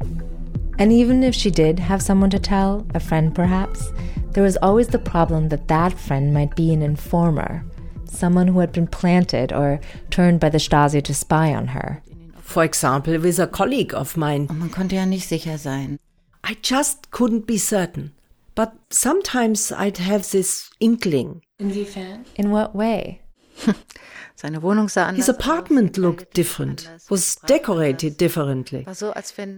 And 0.77 0.91
even 0.91 1.23
if 1.23 1.33
she 1.33 1.49
did 1.49 1.79
have 1.79 2.01
someone 2.01 2.29
to 2.31 2.37
tell, 2.39 2.85
a 2.93 2.99
friend 2.99 3.33
perhaps, 3.33 3.91
there 4.33 4.43
was 4.43 4.57
always 4.57 4.89
the 4.89 4.99
problem 4.99 5.49
that 5.49 5.67
that 5.69 5.93
friend 5.93 6.33
might 6.33 6.55
be 6.55 6.73
an 6.73 6.81
informer, 6.81 7.63
someone 8.11 8.47
who 8.47 8.59
had 8.59 8.71
been 8.71 8.87
planted 8.87 9.51
or 9.53 9.79
turned 10.09 10.39
by 10.39 10.49
the 10.49 10.57
Stasi 10.57 11.01
to 11.03 11.13
spy 11.13 11.53
on 11.53 11.67
her. 11.67 12.01
For 12.41 12.63
example, 12.63 13.17
with 13.19 13.39
a 13.39 13.47
colleague 13.47 13.93
of 13.93 14.17
mine. 14.17 14.47
Und 14.49 14.59
man 14.59 14.71
konnte 14.71 14.95
ja 14.95 15.05
nicht 15.05 15.27
sicher 15.27 15.57
sein. 15.57 15.99
I 16.43 16.55
just 16.61 17.11
couldn't 17.11 17.45
be 17.45 17.57
certain. 17.57 18.11
But 18.55 18.73
sometimes 18.89 19.71
I'd 19.71 19.99
have 19.99 20.31
this 20.31 20.69
inkling. 20.79 21.43
In 21.59 22.51
what 22.51 22.75
way? 22.75 23.21
Seine 24.35 24.61
Wohnung 24.61 24.87
sah 24.87 25.07
anders 25.07 25.25
His 25.25 25.35
apartment 25.35 25.97
looked 25.97 26.37
different, 26.37 26.89
was 27.09 27.35
decorated 27.47 28.17
differently. 28.21 28.85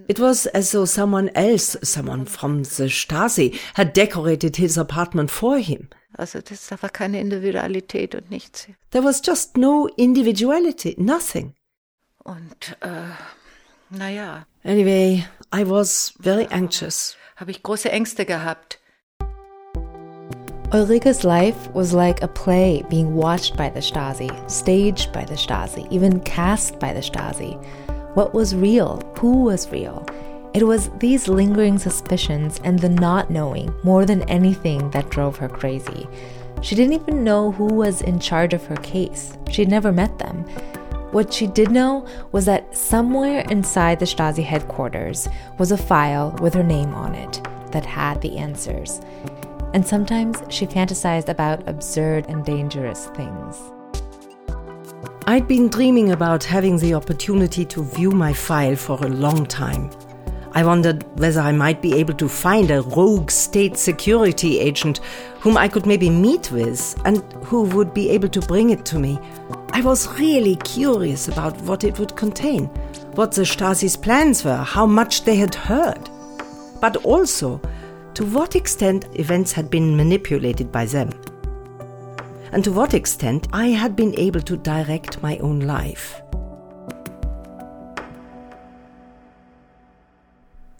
It 0.07 0.19
was 0.19 0.47
as 0.47 0.71
though 0.71 0.85
someone 0.87 1.29
else, 1.35 1.77
someone 1.83 2.25
from 2.25 2.63
the 2.63 2.89
Stasi, 2.89 3.59
had 3.75 3.93
decorated 3.95 4.55
his 4.55 4.77
apartment 4.77 5.29
for 5.29 5.57
him. 5.59 5.89
also 6.17 6.41
das, 6.41 6.67
da 6.67 6.81
war 6.81 6.89
keine 6.89 7.19
Individualität 7.19 8.15
und 8.15 8.29
nichts. 8.31 8.67
There 8.89 9.03
was 9.03 9.21
just 9.25 9.55
no 9.57 9.87
individuality, 9.97 10.95
nothing. 10.97 11.53
Und 12.23 12.77
äh, 12.81 13.09
naja, 13.89 14.45
Anyway, 14.63 15.25
I 15.53 15.67
was 15.67 16.13
very 16.19 16.47
anxious. 16.51 17.15
habe 17.35 17.51
ich 17.51 17.63
große 17.63 17.91
Ängste 17.91 18.25
gehabt. 18.25 18.79
Ulrike's 20.73 21.25
life 21.25 21.69
was 21.71 21.93
like 21.93 22.21
a 22.21 22.29
play 22.29 22.81
being 22.89 23.13
watched 23.13 23.57
by 23.57 23.67
the 23.67 23.81
Stasi, 23.81 24.31
staged 24.49 25.11
by 25.11 25.25
the 25.25 25.33
Stasi, 25.33 25.85
even 25.91 26.21
cast 26.21 26.79
by 26.79 26.93
the 26.93 27.01
Stasi. 27.01 27.61
What 28.13 28.33
was 28.33 28.55
real? 28.55 29.01
Who 29.17 29.43
was 29.43 29.69
real? 29.69 30.05
It 30.53 30.63
was 30.63 30.89
these 30.99 31.27
lingering 31.27 31.77
suspicions 31.77 32.61
and 32.63 32.79
the 32.79 32.87
not 32.87 33.29
knowing 33.29 33.73
more 33.83 34.05
than 34.05 34.23
anything 34.29 34.89
that 34.91 35.09
drove 35.09 35.35
her 35.39 35.49
crazy. 35.49 36.07
She 36.61 36.75
didn't 36.75 36.93
even 36.93 37.25
know 37.25 37.51
who 37.51 37.65
was 37.65 38.01
in 38.01 38.17
charge 38.17 38.53
of 38.53 38.65
her 38.67 38.77
case. 38.77 39.37
She'd 39.49 39.67
never 39.67 39.91
met 39.91 40.19
them. 40.19 40.45
What 41.11 41.33
she 41.33 41.47
did 41.47 41.69
know 41.69 42.07
was 42.31 42.45
that 42.45 42.77
somewhere 42.77 43.41
inside 43.49 43.99
the 43.99 44.05
Stasi 44.05 44.43
headquarters 44.43 45.27
was 45.57 45.73
a 45.73 45.77
file 45.77 46.31
with 46.41 46.53
her 46.53 46.63
name 46.63 46.93
on 46.93 47.13
it 47.13 47.45
that 47.73 47.85
had 47.85 48.21
the 48.21 48.37
answers. 48.37 49.01
And 49.73 49.85
sometimes 49.85 50.41
she 50.49 50.67
fantasized 50.67 51.29
about 51.29 51.67
absurd 51.67 52.25
and 52.27 52.43
dangerous 52.43 53.07
things. 53.07 53.71
I'd 55.27 55.47
been 55.47 55.69
dreaming 55.69 56.11
about 56.11 56.43
having 56.43 56.77
the 56.77 56.93
opportunity 56.93 57.63
to 57.65 57.83
view 57.83 58.11
my 58.11 58.33
file 58.33 58.75
for 58.75 58.97
a 59.05 59.07
long 59.07 59.45
time. 59.45 59.89
I 60.53 60.65
wondered 60.65 61.03
whether 61.17 61.39
I 61.39 61.53
might 61.53 61.81
be 61.81 61.93
able 61.93 62.15
to 62.15 62.27
find 62.27 62.69
a 62.69 62.81
rogue 62.81 63.31
state 63.31 63.77
security 63.77 64.59
agent 64.59 64.99
whom 65.39 65.55
I 65.55 65.69
could 65.69 65.85
maybe 65.85 66.09
meet 66.09 66.51
with 66.51 66.99
and 67.05 67.23
who 67.45 67.63
would 67.63 67.93
be 67.93 68.09
able 68.09 68.27
to 68.27 68.41
bring 68.41 68.71
it 68.71 68.83
to 68.87 68.99
me. 68.99 69.17
I 69.71 69.79
was 69.79 70.07
really 70.19 70.57
curious 70.57 71.29
about 71.29 71.59
what 71.61 71.85
it 71.85 71.97
would 71.97 72.17
contain, 72.17 72.65
what 73.15 73.31
the 73.31 73.45
Stasi's 73.45 73.95
plans 73.95 74.43
were, 74.43 74.57
how 74.57 74.85
much 74.85 75.23
they 75.23 75.37
had 75.37 75.55
heard, 75.55 76.09
but 76.81 76.97
also 77.05 77.61
to 78.13 78.25
what 78.25 78.55
extent 78.55 79.07
events 79.13 79.51
had 79.51 79.69
been 79.69 79.95
manipulated 79.95 80.71
by 80.71 80.85
them 80.85 81.09
and 82.51 82.63
to 82.63 82.71
what 82.71 82.93
extent 82.93 83.47
I 83.53 83.67
had 83.67 83.95
been 83.95 84.13
able 84.19 84.41
to 84.41 84.57
direct 84.57 85.21
my 85.21 85.37
own 85.37 85.61
life. 85.61 86.21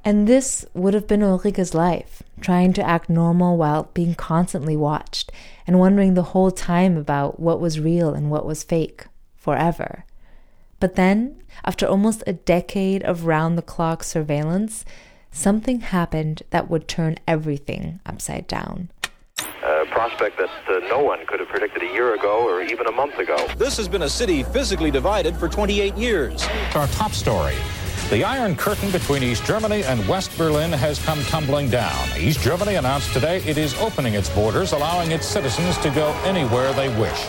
And 0.03 0.27
this 0.27 0.65
would 0.73 0.93
have 0.93 1.07
been 1.07 1.21
Ulrike's 1.21 1.73
life, 1.73 2.23
trying 2.41 2.73
to 2.73 2.83
act 2.83 3.09
normal 3.09 3.55
while 3.55 3.89
being 3.93 4.15
constantly 4.15 4.75
watched 4.75 5.31
and 5.67 5.79
wondering 5.79 6.15
the 6.15 6.33
whole 6.33 6.51
time 6.51 6.97
about 6.97 7.39
what 7.39 7.61
was 7.61 7.79
real 7.79 8.13
and 8.13 8.29
what 8.29 8.45
was 8.45 8.63
fake, 8.63 9.05
forever. 9.38 10.05
But 10.79 10.95
then, 10.95 11.43
after 11.63 11.85
almost 11.85 12.23
a 12.25 12.33
decade 12.33 13.03
of 13.03 13.25
round 13.25 13.57
the 13.57 13.61
clock 13.61 14.03
surveillance, 14.03 14.83
something 15.31 15.79
happened 15.79 16.43
that 16.51 16.69
would 16.69 16.88
turn 16.88 17.17
everything 17.27 18.00
upside 18.05 18.47
down. 18.47 18.89
A 19.63 19.85
prospect 19.89 20.38
that 20.38 20.50
uh, 20.67 20.79
no 20.89 21.00
one 21.00 21.25
could 21.25 21.39
have 21.39 21.50
predicted 21.50 21.83
a 21.83 21.93
year 21.93 22.13
ago 22.13 22.47
or 22.47 22.61
even 22.61 22.88
a 22.88 22.91
month 22.91 23.17
ago. 23.17 23.47
This 23.57 23.77
has 23.77 23.88
been 23.88 24.03
a 24.03 24.09
city 24.09 24.43
physically 24.43 24.91
divided 24.91 25.35
for 25.35 25.47
28 25.47 25.95
years. 25.95 26.45
Our 26.75 26.88
top 26.88 27.11
story. 27.11 27.55
The 28.09 28.23
Iron 28.25 28.57
Curtain 28.57 28.91
between 28.91 29.23
East 29.23 29.45
Germany 29.45 29.83
and 29.83 30.05
West 30.07 30.38
Berlin 30.38 30.71
has 30.73 31.03
come 31.05 31.21
tumbling 31.23 31.69
down. 31.69 32.09
East 32.17 32.41
Germany 32.41 32.75
announced 32.75 33.13
today 33.13 33.38
it 33.43 33.57
is 33.57 33.73
opening 33.75 34.15
its 34.15 34.29
borders, 34.29 34.73
allowing 34.73 35.11
its 35.11 35.25
citizens 35.25 35.77
to 35.77 35.89
go 35.91 36.11
anywhere 36.25 36.73
they 36.73 36.89
wish. 37.00 37.27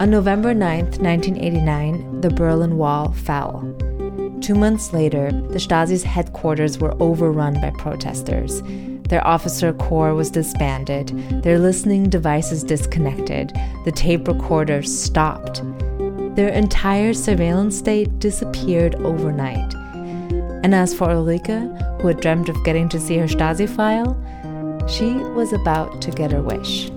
On 0.00 0.10
November 0.10 0.52
9th, 0.52 0.98
1989, 0.98 2.20
the 2.22 2.30
Berlin 2.30 2.76
Wall 2.76 3.12
fell. 3.12 3.62
Two 4.44 4.54
months 4.54 4.92
later, 4.92 5.32
the 5.32 5.58
Stasi's 5.58 6.02
headquarters 6.02 6.78
were 6.78 6.94
overrun 7.00 7.54
by 7.62 7.70
protesters. 7.78 8.60
Their 9.08 9.26
officer 9.26 9.72
corps 9.72 10.12
was 10.12 10.30
disbanded, 10.30 11.08
their 11.42 11.58
listening 11.58 12.10
devices 12.10 12.62
disconnected, 12.62 13.58
the 13.86 13.92
tape 13.92 14.28
recorders 14.28 14.94
stopped. 14.94 15.62
Their 16.36 16.50
entire 16.50 17.14
surveillance 17.14 17.78
state 17.78 18.18
disappeared 18.18 18.96
overnight. 18.96 19.72
And 20.62 20.74
as 20.74 20.92
for 20.92 21.06
Ulrike, 21.06 22.02
who 22.02 22.08
had 22.08 22.20
dreamt 22.20 22.50
of 22.50 22.64
getting 22.64 22.90
to 22.90 23.00
see 23.00 23.16
her 23.16 23.26
Stasi 23.26 23.66
file, 23.66 24.14
she 24.86 25.14
was 25.14 25.54
about 25.54 26.02
to 26.02 26.10
get 26.10 26.32
her 26.32 26.42
wish. 26.42 26.90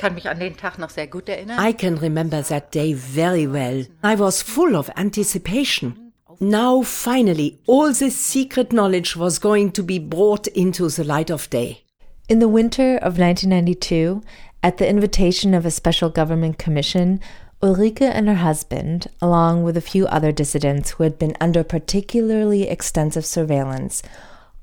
Kann 0.00 0.14
mich 0.14 0.30
an 0.30 0.40
den 0.40 0.56
Tag 0.56 0.78
noch 0.78 0.88
sehr 0.88 1.06
gut 1.06 1.28
erinnern. 1.28 1.58
I 1.58 1.74
can 1.74 1.98
remember 1.98 2.40
that 2.40 2.72
day 2.72 2.94
very 2.94 3.46
well. 3.46 3.84
I 4.02 4.18
was 4.18 4.40
full 4.40 4.74
of 4.74 4.90
anticipation. 4.96 6.12
Now, 6.40 6.80
finally, 6.80 7.58
all 7.66 7.92
this 7.92 8.16
secret 8.16 8.72
knowledge 8.72 9.14
was 9.14 9.38
going 9.38 9.72
to 9.72 9.82
be 9.82 9.98
brought 9.98 10.46
into 10.46 10.88
the 10.88 11.04
light 11.04 11.30
of 11.30 11.50
day. 11.50 11.84
In 12.30 12.38
the 12.38 12.48
winter 12.48 12.96
of 12.96 13.18
1992, 13.18 14.22
at 14.62 14.78
the 14.78 14.88
invitation 14.88 15.52
of 15.52 15.66
a 15.66 15.70
special 15.70 16.08
government 16.08 16.56
commission, 16.56 17.20
Ulrike 17.62 18.00
and 18.00 18.26
her 18.26 18.36
husband, 18.36 19.06
along 19.20 19.64
with 19.64 19.76
a 19.76 19.82
few 19.82 20.06
other 20.06 20.32
dissidents 20.32 20.92
who 20.92 21.02
had 21.02 21.18
been 21.18 21.36
under 21.42 21.62
particularly 21.62 22.70
extensive 22.70 23.26
surveillance, 23.26 24.02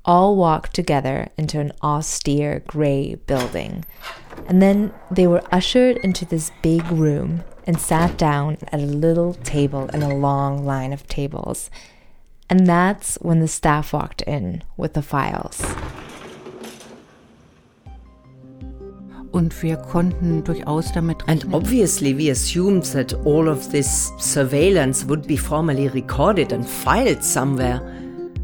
all 0.08 0.36
walked 0.36 0.72
together 0.72 1.28
into 1.36 1.60
an 1.60 1.70
austere 1.82 2.62
gray 2.66 3.14
building. 3.26 3.84
And 4.48 4.62
then 4.62 4.90
they 5.10 5.26
were 5.26 5.42
ushered 5.52 5.98
into 5.98 6.24
this 6.24 6.50
big 6.62 6.82
room 6.90 7.44
and 7.66 7.78
sat 7.78 8.16
down 8.16 8.56
at 8.72 8.80
a 8.80 8.86
little 8.86 9.34
table 9.34 9.86
in 9.92 10.02
a 10.02 10.16
long 10.16 10.64
line 10.64 10.94
of 10.94 11.06
tables. 11.06 11.70
And 12.48 12.66
that's 12.66 13.16
when 13.16 13.40
the 13.40 13.48
staff 13.48 13.92
walked 13.92 14.22
in 14.22 14.64
with 14.78 14.94
the 14.94 15.02
files. 15.02 15.62
Und 19.30 19.62
wir 19.62 19.76
konnten 19.76 20.42
durchaus 20.42 20.90
damit 20.90 21.18
And 21.26 21.52
obviously, 21.52 22.14
we 22.14 22.30
assumed 22.30 22.84
that 22.94 23.12
all 23.26 23.46
of 23.46 23.70
this 23.70 24.10
surveillance 24.18 25.04
would 25.04 25.26
be 25.26 25.36
formally 25.36 25.88
recorded 25.88 26.50
and 26.54 26.66
filed 26.66 27.22
somewhere. 27.22 27.82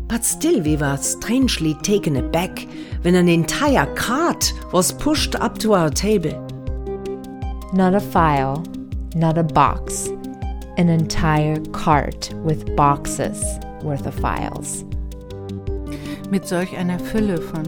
But 0.07 0.25
still, 0.25 0.61
we 0.61 0.77
were 0.77 0.97
strangely 0.97 1.75
taken 1.83 2.17
aback 2.17 2.67
when 3.03 3.15
an 3.15 3.29
entire 3.29 3.93
cart 3.95 4.53
was 4.73 4.93
pushed 4.93 5.35
up 5.37 5.59
to 5.59 5.75
our 5.75 5.91
table. 5.91 6.41
Not 7.73 7.95
a 7.95 8.01
file, 8.01 8.65
not 9.15 9.39
a 9.39 9.43
box, 9.43 10.09
an 10.77 10.89
entire 10.89 11.61
cart 11.73 12.33
with 12.45 12.77
boxes 12.77 13.43
worth 13.83 14.07
of 14.07 14.15
files. 14.15 14.85
mit 16.31 16.49
solch 16.49 16.77
einer 16.77 16.99
Fülle 16.99 17.39
von 17.39 17.63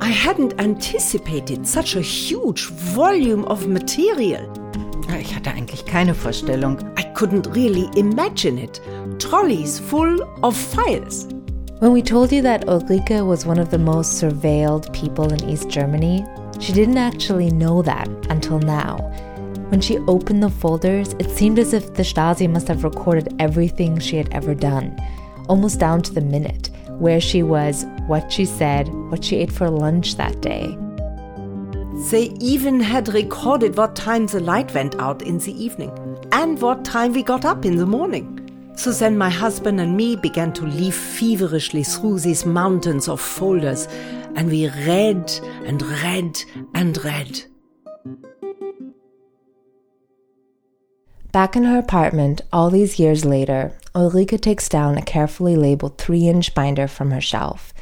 I 0.00 0.12
hadn't 0.12 0.58
anticipated 0.60 1.66
such 1.66 1.96
a 1.96 2.00
huge 2.00 2.68
volume 2.94 3.44
of 3.46 3.66
material. 3.66 4.48
Ich 5.20 5.34
hatte 5.34 5.50
eigentlich 5.50 5.84
keine 5.84 6.14
Vorstellung. 6.14 6.78
I 6.96 7.02
couldn't 7.14 7.48
really 7.54 7.88
imagine 7.96 8.58
it. 8.58 8.80
Trolleys 9.18 9.78
full 9.78 10.22
of 10.42 10.56
files. 10.56 11.28
When 11.80 11.92
we 11.92 12.02
told 12.02 12.30
you 12.30 12.42
that 12.42 12.66
Ulrike 12.66 13.26
was 13.26 13.46
one 13.46 13.58
of 13.58 13.70
the 13.70 13.78
most 13.78 14.22
surveilled 14.22 14.92
people 14.92 15.32
in 15.32 15.48
East 15.48 15.70
Germany, 15.70 16.26
she 16.60 16.74
didn't 16.74 16.98
actually 16.98 17.48
know 17.48 17.80
that 17.80 18.06
until 18.28 18.58
now. 18.58 18.98
When 19.70 19.80
she 19.80 19.96
opened 20.00 20.42
the 20.42 20.50
folders, 20.50 21.14
it 21.18 21.30
seemed 21.30 21.58
as 21.58 21.72
if 21.72 21.94
the 21.94 22.02
Stasi 22.02 22.50
must 22.50 22.68
have 22.68 22.84
recorded 22.84 23.34
everything 23.38 23.98
she 23.98 24.18
had 24.18 24.28
ever 24.30 24.54
done, 24.54 24.94
almost 25.48 25.80
down 25.80 26.02
to 26.02 26.12
the 26.12 26.20
minute 26.20 26.68
where 26.98 27.18
she 27.18 27.42
was, 27.42 27.86
what 28.06 28.30
she 28.30 28.44
said, 28.44 28.86
what 29.08 29.24
she 29.24 29.36
ate 29.36 29.50
for 29.50 29.70
lunch 29.70 30.16
that 30.16 30.38
day. 30.42 30.76
They 32.10 32.24
even 32.40 32.80
had 32.80 33.08
recorded 33.08 33.78
what 33.78 33.96
time 33.96 34.26
the 34.26 34.40
light 34.40 34.74
went 34.74 34.96
out 34.96 35.22
in 35.22 35.38
the 35.38 35.64
evening 35.64 35.92
and 36.30 36.60
what 36.60 36.84
time 36.84 37.14
we 37.14 37.22
got 37.22 37.46
up 37.46 37.64
in 37.64 37.76
the 37.76 37.86
morning. 37.86 38.39
So 38.80 38.92
then 38.92 39.18
my 39.18 39.28
husband 39.28 39.78
and 39.78 39.94
me 39.94 40.16
began 40.16 40.54
to 40.54 40.64
leaf 40.64 40.94
feverishly 40.94 41.82
through 41.82 42.20
these 42.20 42.46
mountains 42.46 43.10
of 43.10 43.20
folders, 43.20 43.86
and 44.34 44.48
we 44.48 44.68
read 44.68 45.30
and 45.66 45.82
read 45.82 46.42
and 46.74 47.04
read. 47.04 47.42
Back 51.30 51.56
in 51.56 51.64
her 51.64 51.76
apartment, 51.76 52.40
all 52.54 52.70
these 52.70 52.98
years 52.98 53.26
later, 53.26 53.78
Ulrike 53.94 54.40
takes 54.40 54.66
down 54.66 54.96
a 54.96 55.02
carefully 55.02 55.56
labeled 55.56 55.98
three 55.98 56.26
inch 56.26 56.54
binder 56.54 56.88
from 56.88 57.10
her 57.10 57.20
shelf. 57.20 57.74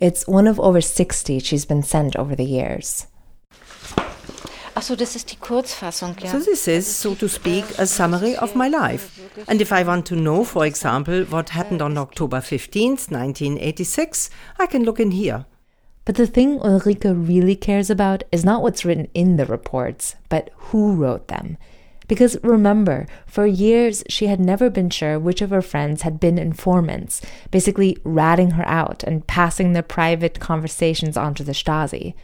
It's 0.00 0.26
one 0.26 0.46
of 0.46 0.58
over 0.58 0.80
60 0.80 1.40
she's 1.40 1.66
been 1.66 1.82
sent 1.82 2.16
over 2.16 2.34
the 2.34 2.46
years. 2.46 3.06
Ach 4.78 4.82
so, 4.82 4.94
das 4.94 5.16
ist 5.16 5.32
die 5.32 5.36
Kurzfassung, 5.36 6.14
ja. 6.22 6.30
So 6.30 6.38
this 6.38 6.68
is, 6.68 6.86
so 6.86 7.16
to 7.16 7.26
speak, 7.26 7.64
a 7.78 7.84
summary 7.84 8.36
of 8.36 8.54
my 8.54 8.68
life. 8.68 9.20
And 9.48 9.60
if 9.60 9.72
I 9.72 9.82
want 9.84 10.06
to 10.06 10.14
know, 10.14 10.44
for 10.44 10.64
example, 10.64 11.24
what 11.24 11.48
happened 11.48 11.82
on 11.82 11.98
October 11.98 12.36
15th, 12.36 13.10
1986, 13.10 14.30
I 14.56 14.66
can 14.66 14.84
look 14.84 15.00
in 15.00 15.10
here. 15.10 15.46
But 16.04 16.14
the 16.14 16.28
thing 16.28 16.60
Ulrike 16.60 17.12
really 17.26 17.56
cares 17.56 17.90
about 17.90 18.22
is 18.30 18.44
not 18.44 18.62
what's 18.62 18.84
written 18.84 19.08
in 19.14 19.36
the 19.36 19.46
reports, 19.46 20.14
but 20.28 20.50
who 20.70 20.94
wrote 20.94 21.26
them. 21.26 21.56
Because 22.06 22.38
remember, 22.44 23.08
for 23.26 23.46
years 23.46 24.04
she 24.08 24.28
had 24.28 24.38
never 24.38 24.70
been 24.70 24.90
sure 24.90 25.18
which 25.18 25.42
of 25.42 25.50
her 25.50 25.60
friends 25.60 26.02
had 26.02 26.20
been 26.20 26.38
informants, 26.38 27.20
basically 27.50 27.98
ratting 28.04 28.52
her 28.52 28.66
out 28.68 29.02
and 29.02 29.26
passing 29.26 29.72
their 29.72 29.82
private 29.82 30.38
conversations 30.38 31.16
on 31.16 31.34
to 31.34 31.42
the 31.42 31.50
Stasi. 31.50 32.14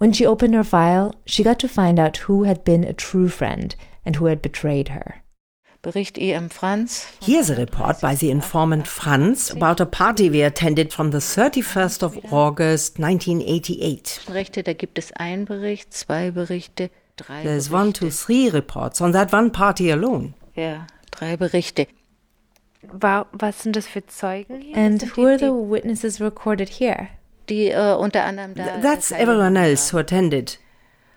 When 0.00 0.14
she 0.14 0.24
opened 0.24 0.54
her 0.54 0.64
file, 0.64 1.14
she 1.26 1.42
got 1.44 1.58
to 1.58 1.68
find 1.68 1.98
out 1.98 2.16
who 2.26 2.44
had 2.44 2.64
been 2.64 2.84
a 2.84 2.94
true 2.94 3.28
friend 3.28 3.74
and 4.02 4.16
who 4.16 4.26
had 4.26 4.40
betrayed 4.40 4.88
her. 4.88 5.16
Bericht 5.82 6.16
IM 6.16 6.48
Franz. 6.48 7.06
Here's 7.20 7.50
a 7.50 7.54
report 7.56 8.00
by 8.00 8.14
the 8.14 8.30
informant 8.30 8.86
Franz 8.86 9.50
about 9.50 9.78
a 9.78 9.84
party 9.84 10.30
we 10.30 10.40
attended 10.40 10.90
from 10.90 11.10
the 11.10 11.18
31st 11.18 12.02
of 12.02 12.18
August 12.32 12.98
1988. 12.98 14.20
Rechte, 14.30 14.62
da 14.62 14.72
gibt 14.72 14.96
es 14.98 15.12
einen 15.18 15.44
Bericht, 15.44 15.92
zwei 15.92 16.30
Berichte, 16.30 16.88
drei 17.16 17.42
There's 17.42 17.70
one, 17.70 17.92
Berichte. 17.92 18.10
three 18.10 18.48
reports 18.48 19.02
on 19.02 19.12
that 19.12 19.34
one 19.34 19.50
party 19.50 19.90
alone. 19.90 20.32
Ja, 20.54 20.86
drei 21.10 21.36
Berichte. 21.36 21.86
was 22.82 23.62
sind 23.62 23.76
das 23.76 23.86
für 23.86 24.06
Zeugen 24.06 24.62
hier? 24.62 24.76
And 24.78 25.02
who 25.14 25.26
are 25.26 25.38
the 25.38 25.52
witnesses 25.52 26.22
recorded 26.22 26.70
here? 26.70 27.08
Die 27.50 27.68
äh, 27.68 27.94
unter 27.94 28.24
anderem 28.24 28.54
da. 28.54 28.80
That's 28.80 29.10
everyone 29.12 29.56
else 29.58 29.92
who 29.92 29.98
attended. 29.98 30.58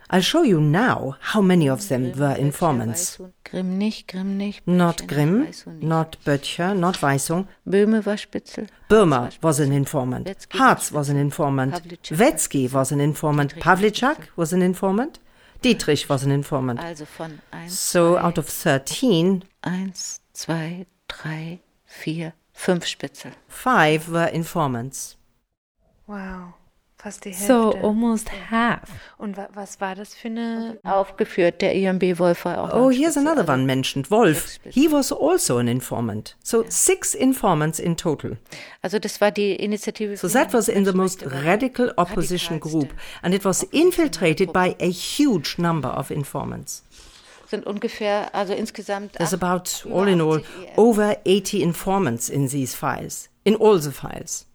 I'll 0.09 0.21
show 0.21 0.43
you 0.43 0.59
now 0.59 1.15
how 1.33 1.41
many 1.41 1.69
of 1.69 1.87
them 1.87 2.11
were 2.19 2.35
informants. 2.37 3.19
Weißhuhn. 3.19 3.33
Grimm 3.45 3.77
nicht, 3.79 4.07
Grimm 4.07 4.37
nicht. 4.37 4.67
Not 4.67 4.97
Böttcher 4.97 5.07
Grimm, 5.07 5.39
nicht, 5.41 5.49
Weißhuhn 5.65 5.79
nicht. 5.79 5.87
not 5.87 6.17
Böttcher, 6.25 6.73
not 6.75 7.01
Weißhuhn. 7.01 7.47
Böhme 7.65 8.05
war 8.05 8.17
Spitzel. 8.17 8.67
Böhme 8.89 9.29
was 9.41 9.59
an 9.59 9.71
informant. 9.71 10.29
Harz 10.53 10.93
was 10.93 11.09
an 11.09 11.17
informant. 11.17 11.81
Wetzky 12.11 12.71
was 12.73 12.91
an 12.91 12.99
informant. 12.99 13.55
Pavlicek 13.59 14.17
was 14.35 14.53
an 14.53 14.61
informant. 14.61 15.19
Dietrich 15.63 16.09
was 16.09 16.23
an 16.23 16.31
informant. 16.31 16.79
Also 16.79 17.05
von 17.05 17.39
1, 17.51 17.71
So 17.91 18.17
out 18.17 18.37
of 18.37 18.49
13, 18.49 19.45
1, 19.61 20.21
2, 20.33 20.85
3, 21.07 21.59
4, 21.85 22.33
5 22.53 22.85
Spitzel. 22.85 23.31
five 23.47 24.09
were 24.11 24.27
informants. 24.29 25.15
Wow, 26.05 26.53
fast 26.97 27.23
die 27.23 27.29
Hälfte. 27.29 27.47
So 27.47 27.71
almost 27.81 28.29
half. 28.51 28.89
Und 29.17 29.37
wa 29.37 29.47
was 29.53 29.79
war 29.79 29.95
das 29.95 30.13
für 30.13 30.27
eine... 30.27 30.79
Aufgeführt, 30.83 31.61
der 31.61 31.73
IMB 31.75 32.19
Wolf 32.19 32.43
war 32.43 32.57
auch. 32.57 32.73
Oh, 32.73 32.89
ein 32.89 32.97
here's 32.97 33.15
another 33.15 33.47
one 33.47 33.65
mentioned, 33.65 34.11
Wolf. 34.11 34.59
Sechs 34.63 34.75
He 34.75 34.91
was 34.91 35.13
also 35.13 35.57
an 35.57 35.69
informant. 35.69 36.35
So 36.43 36.65
six 36.67 37.13
informants 37.13 37.79
in 37.79 37.95
total. 37.95 38.37
Also 38.81 38.99
das 38.99 39.21
war 39.21 39.31
die 39.31 39.55
Initiative. 39.55 40.17
So 40.17 40.27
für 40.27 40.33
that 40.33 40.53
was 40.53 40.67
in 40.67 40.83
the 40.85 40.91
most 40.91 41.23
radical 41.25 41.93
opposition 41.95 42.59
group, 42.59 42.93
and 43.21 43.33
it 43.33 43.45
was 43.45 43.63
infiltrated 43.63 44.51
by 44.51 44.75
a 44.81 44.89
huge 44.89 45.57
number 45.57 45.97
of 45.97 46.11
informants. 46.11 46.83
Sind 47.47 47.65
ungefähr, 47.65 48.33
also 48.35 48.53
insgesamt. 48.53 49.13
There's 49.13 49.33
about, 49.33 49.85
über 49.85 49.95
all 49.95 50.07
in 50.07 50.19
all, 50.19 50.39
80 50.39 50.45
EM. 50.65 50.73
over 50.75 51.17
80 51.23 51.61
informants 51.61 52.29
in 52.29 52.49
these 52.49 52.75
files, 52.75 53.29
in 53.45 53.55
all 53.55 53.79
the 53.79 53.91
files. 53.91 54.47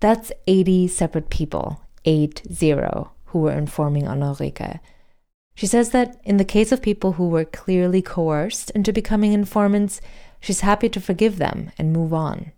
That's 0.00 0.32
80 0.46 0.88
separate 0.88 1.28
people, 1.30 1.82
8 2.04 2.42
0, 2.50 3.12
who 3.26 3.40
were 3.40 3.52
informing 3.52 4.08
on 4.08 4.20
Ulrike. 4.20 4.80
She 5.54 5.66
says 5.66 5.90
that 5.90 6.18
in 6.24 6.38
the 6.38 6.44
case 6.44 6.72
of 6.72 6.80
people 6.80 7.12
who 7.12 7.28
were 7.28 7.44
clearly 7.44 8.00
coerced 8.00 8.70
into 8.70 8.94
becoming 8.94 9.34
informants, 9.34 10.00
she's 10.40 10.60
happy 10.60 10.88
to 10.88 11.00
forgive 11.00 11.36
them 11.36 11.70
and 11.76 11.92
move 11.92 12.14
on. 12.14 12.52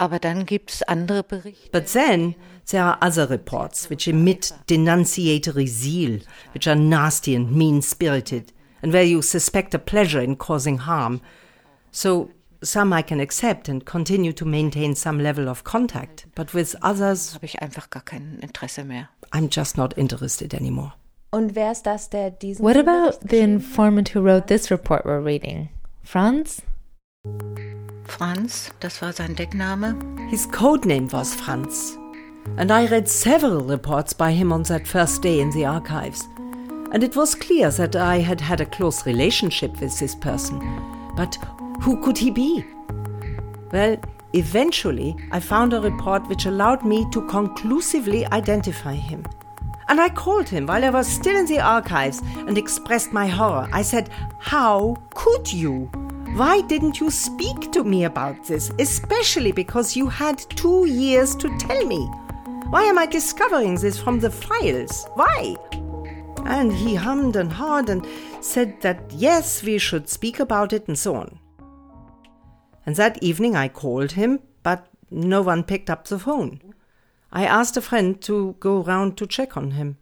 Aber 0.00 0.18
dann 0.18 0.44
gibt 0.44 0.70
es 0.70 0.82
andere 0.82 1.22
Berichte. 1.22 1.70
But 1.70 1.92
then 1.92 2.34
there 2.66 2.82
are 2.82 2.98
other 3.00 3.26
reports 3.26 3.88
which 3.88 4.08
emit 4.08 4.52
denunciatory 4.66 5.66
zeal, 5.66 6.20
which 6.52 6.66
are 6.66 6.76
nasty 6.76 7.34
and 7.34 7.52
mean 7.52 7.80
spirited, 7.80 8.52
and 8.82 8.92
where 8.92 9.04
you 9.04 9.22
suspect 9.22 9.74
a 9.74 9.78
pleasure 9.78 10.20
in 10.20 10.36
causing 10.36 10.78
harm. 10.78 11.20
So 11.90 12.30
Some 12.60 12.92
I 12.92 13.02
can 13.02 13.20
accept 13.20 13.68
and 13.68 13.84
continue 13.84 14.32
to 14.32 14.44
maintain 14.44 14.96
some 14.96 15.22
level 15.22 15.48
of 15.48 15.62
contact, 15.62 16.26
but 16.34 16.52
with 16.54 16.74
others 16.82 17.34
habe 17.34 17.44
ich 17.44 17.62
einfach 17.62 17.88
gar 17.90 18.02
kein 18.02 18.40
Interesse 18.42 18.84
mehr. 18.84 19.08
I'm 19.32 19.48
just 19.48 19.76
not 19.76 19.96
interested 19.96 20.54
anymore. 20.54 20.92
Und 21.30 21.54
wer 21.54 21.70
ist 21.70 21.86
das, 21.86 22.10
der 22.10 22.30
diesen 22.30 22.64
What 22.64 22.76
about 22.76 23.18
the 23.28 23.38
informant 23.38 24.14
who 24.14 24.20
wrote 24.20 24.46
this 24.48 24.70
report 24.70 25.04
we're 25.04 25.24
reading? 25.24 25.68
Franz? 26.02 26.62
Franz, 28.06 28.70
das 28.80 29.02
war 29.02 29.12
sein 29.12 29.36
Deckname. 29.36 29.94
His 30.30 30.50
code 30.50 30.88
name 30.88 31.12
was 31.12 31.34
Franz. 31.34 31.96
And 32.56 32.72
I 32.72 32.86
read 32.86 33.08
several 33.08 33.60
reports 33.60 34.14
by 34.14 34.32
him 34.32 34.52
on 34.52 34.62
that 34.64 34.88
first 34.88 35.22
day 35.22 35.40
in 35.40 35.50
the 35.50 35.66
archives. 35.66 36.26
And 36.92 37.04
it 37.04 37.14
was 37.14 37.34
clear 37.34 37.70
that 37.72 37.94
I 37.94 38.20
had 38.20 38.40
had 38.40 38.60
a 38.60 38.66
close 38.66 39.04
relationship 39.04 39.78
with 39.80 39.98
this 39.98 40.14
person. 40.14 40.58
But 41.14 41.36
who 41.80 42.00
could 42.02 42.18
he 42.18 42.30
be? 42.30 42.64
Well, 43.72 43.96
eventually 44.32 45.16
I 45.30 45.40
found 45.40 45.72
a 45.72 45.80
report 45.80 46.28
which 46.28 46.46
allowed 46.46 46.84
me 46.84 47.06
to 47.10 47.26
conclusively 47.26 48.26
identify 48.26 48.94
him. 48.94 49.24
And 49.88 50.00
I 50.00 50.10
called 50.10 50.48
him 50.48 50.66
while 50.66 50.84
I 50.84 50.90
was 50.90 51.06
still 51.06 51.36
in 51.36 51.46
the 51.46 51.60
archives 51.60 52.20
and 52.36 52.58
expressed 52.58 53.12
my 53.12 53.26
horror. 53.26 53.68
I 53.72 53.82
said, 53.82 54.10
How 54.38 54.96
could 55.14 55.50
you? 55.50 55.90
Why 56.34 56.60
didn't 56.60 57.00
you 57.00 57.10
speak 57.10 57.72
to 57.72 57.84
me 57.84 58.04
about 58.04 58.44
this, 58.44 58.70
especially 58.78 59.50
because 59.50 59.96
you 59.96 60.08
had 60.08 60.38
two 60.38 60.86
years 60.86 61.34
to 61.36 61.56
tell 61.58 61.84
me? 61.86 62.06
Why 62.68 62.84
am 62.84 62.98
I 62.98 63.06
discovering 63.06 63.76
this 63.76 63.98
from 63.98 64.20
the 64.20 64.30
files? 64.30 65.06
Why? 65.14 65.56
And 66.44 66.70
he 66.70 66.94
hummed 66.94 67.36
and 67.36 67.50
hawed 67.50 67.88
and 67.88 68.06
said 68.40 68.80
that 68.82 69.10
yes, 69.10 69.62
we 69.62 69.78
should 69.78 70.08
speak 70.08 70.38
about 70.38 70.74
it 70.74 70.86
and 70.86 70.98
so 70.98 71.14
on. 71.14 71.38
And 72.88 72.96
that 72.96 73.22
evening 73.22 73.54
I 73.54 73.68
called 73.68 74.12
him, 74.12 74.40
but 74.62 74.86
no 75.10 75.42
one 75.42 75.62
picked 75.62 75.90
up 75.90 76.06
the 76.06 76.18
phone. 76.18 76.72
I 77.30 77.44
asked 77.44 77.76
a 77.76 77.82
friend 77.82 78.18
to 78.22 78.56
go 78.60 78.82
round 78.82 79.18
to 79.18 79.26
check 79.26 79.58
on 79.58 79.72
him. 79.72 79.98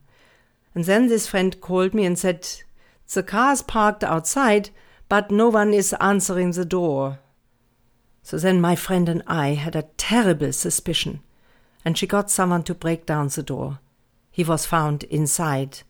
And 0.72 0.84
then 0.84 1.08
this 1.08 1.26
friend 1.26 1.60
called 1.60 1.94
me 1.94 2.04
and 2.04 2.16
said, 2.16 2.48
The 3.12 3.24
car's 3.24 3.60
parked 3.60 4.04
outside 4.04 4.70
but 5.08 5.32
no 5.32 5.48
one 5.48 5.74
is 5.74 5.96
answering 6.00 6.52
the 6.52 6.64
door. 6.64 7.18
So 8.22 8.38
then 8.38 8.60
my 8.60 8.76
friend 8.76 9.08
and 9.08 9.24
I 9.26 9.54
had 9.54 9.74
a 9.74 9.88
terrible 9.96 10.52
suspicion, 10.52 11.24
and 11.84 11.98
she 11.98 12.06
got 12.06 12.30
someone 12.30 12.62
to 12.62 12.72
break 12.72 13.04
down 13.04 13.26
the 13.34 13.42
door. 13.42 13.80
He 14.30 14.44
was 14.44 14.64
found 14.64 15.02
inside, 15.10 15.80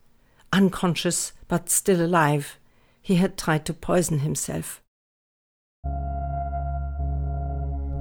unconscious 0.50 1.34
but 1.46 1.68
still 1.68 2.00
alive. 2.00 2.56
He 3.02 3.16
had 3.16 3.36
tried 3.36 3.66
to 3.66 3.74
poison 3.74 4.20
himself. 4.20 4.80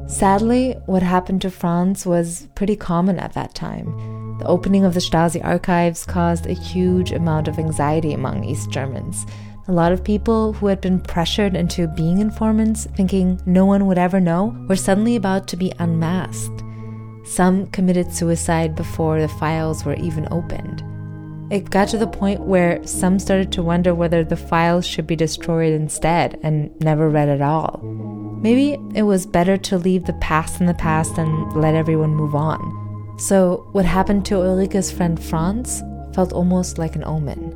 Sadly, 0.07 0.73
what 0.85 1.01
happened 1.01 1.41
to 1.41 1.49
Franz 1.49 2.05
was 2.05 2.47
pretty 2.53 2.75
common 2.75 3.17
at 3.17 3.33
that 3.33 3.55
time. 3.55 4.37
The 4.37 4.45
opening 4.45 4.85
of 4.85 4.93
the 4.93 4.99
Stasi 4.99 5.43
archives 5.43 6.05
caused 6.05 6.45
a 6.45 6.53
huge 6.53 7.11
amount 7.11 7.47
of 7.47 7.57
anxiety 7.57 8.13
among 8.13 8.43
East 8.43 8.69
Germans. 8.69 9.25
A 9.67 9.71
lot 9.71 9.91
of 9.91 10.03
people 10.03 10.53
who 10.53 10.67
had 10.67 10.79
been 10.79 10.99
pressured 10.99 11.55
into 11.55 11.87
being 11.87 12.19
informants, 12.19 12.85
thinking 12.95 13.41
no 13.47 13.65
one 13.65 13.87
would 13.87 13.97
ever 13.97 14.19
know, 14.19 14.55
were 14.69 14.75
suddenly 14.75 15.15
about 15.15 15.47
to 15.47 15.57
be 15.57 15.73
unmasked. 15.79 16.63
Some 17.23 17.65
committed 17.67 18.13
suicide 18.13 18.75
before 18.75 19.19
the 19.19 19.27
files 19.27 19.85
were 19.85 19.95
even 19.95 20.27
opened. 20.29 20.83
It 21.51 21.71
got 21.71 21.87
to 21.89 21.97
the 21.97 22.05
point 22.05 22.41
where 22.41 22.85
some 22.85 23.17
started 23.17 23.51
to 23.53 23.63
wonder 23.63 23.95
whether 23.95 24.23
the 24.23 24.37
files 24.37 24.85
should 24.85 25.07
be 25.07 25.15
destroyed 25.15 25.73
instead 25.73 26.39
and 26.43 26.69
never 26.81 27.09
read 27.09 27.29
at 27.29 27.41
all. 27.41 27.81
Maybe 28.45 28.77
it 28.93 29.01
was 29.01 29.25
better 29.25 29.57
to 29.57 29.75
leave 29.75 30.05
the 30.05 30.13
past 30.21 30.61
in 30.61 30.67
the 30.67 30.75
past 30.75 31.17
and 31.17 31.51
let 31.53 31.73
everyone 31.73 32.13
move 32.13 32.35
on. 32.35 32.61
So, 33.17 33.67
what 33.71 33.85
happened 33.85 34.23
to 34.27 34.35
Ulrike's 34.35 34.91
friend 34.91 35.19
Franz 35.19 35.81
felt 36.13 36.31
almost 36.31 36.77
like 36.77 36.95
an 36.95 37.03
omen. 37.05 37.55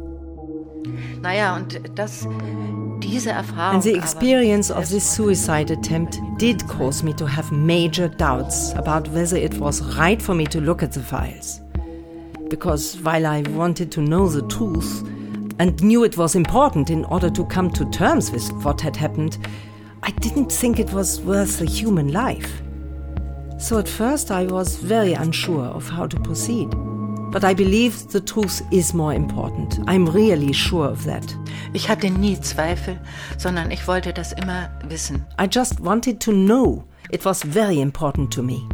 Naja, 1.21 1.55
und 1.55 1.79
das, 1.93 2.27
diese 3.01 3.29
Erfahrung. 3.29 3.75
And 3.75 3.83
the 3.83 3.93
experience 3.93 4.71
of 4.71 4.89
this 4.89 5.03
suicide 5.03 5.69
attempt 5.69 6.19
did 6.39 6.67
cause 6.67 7.03
me 7.03 7.13
to 7.13 7.27
have 7.27 7.51
major 7.51 8.07
doubts 8.07 8.73
about 8.73 9.07
whether 9.09 9.37
it 9.37 9.59
was 9.59 9.83
right 9.95 10.19
for 10.19 10.33
me 10.33 10.47
to 10.47 10.59
look 10.59 10.81
at 10.81 10.93
the 10.93 11.03
files. 11.03 11.61
Because 12.49 12.99
while 13.03 13.27
I 13.27 13.43
wanted 13.49 13.91
to 13.91 14.01
know 14.01 14.27
the 14.27 14.41
truth 14.47 15.03
and 15.59 15.79
knew 15.83 16.03
it 16.03 16.17
was 16.17 16.33
important 16.33 16.89
in 16.89 17.05
order 17.05 17.29
to 17.29 17.45
come 17.45 17.69
to 17.73 17.85
terms 17.91 18.31
with 18.31 18.51
what 18.63 18.81
had 18.81 18.95
happened, 18.95 19.37
I 20.03 20.11
didn't 20.11 20.51
think 20.51 20.79
it 20.79 20.91
was 20.93 21.21
worth 21.21 21.61
a 21.61 21.65
human 21.65 22.11
life. 22.11 22.61
So 23.59 23.77
at 23.77 23.89
first 23.89 24.31
I 24.31 24.45
was 24.45 24.77
very 24.77 25.13
unsure 25.13 25.65
of 25.65 25.89
how 25.89 26.07
to 26.07 26.19
proceed. 26.19 26.69
But 27.31 27.43
I 27.43 27.53
believe 27.53 28.07
the 28.07 28.21
truth 28.21 28.61
is 28.71 28.93
more 28.93 29.13
important. 29.13 29.79
I'm 29.87 30.07
really 30.07 30.51
sure 30.51 30.87
of 30.87 31.05
that. 31.05 31.35
Ich 31.73 31.87
hatte 31.87 32.09
nie 32.09 32.39
Zweifel, 32.39 32.99
sondern 33.37 33.69
ich 33.69 33.87
wollte 33.87 34.13
das 34.13 34.33
immer 34.33 34.69
wissen. 34.87 35.25
I 35.37 35.45
just 35.45 35.79
wanted 35.79 36.19
to 36.21 36.31
know. 36.31 36.85
It 37.11 37.25
was 37.25 37.43
very 37.43 37.79
important 37.79 38.31
to 38.33 38.41
me. 38.41 38.67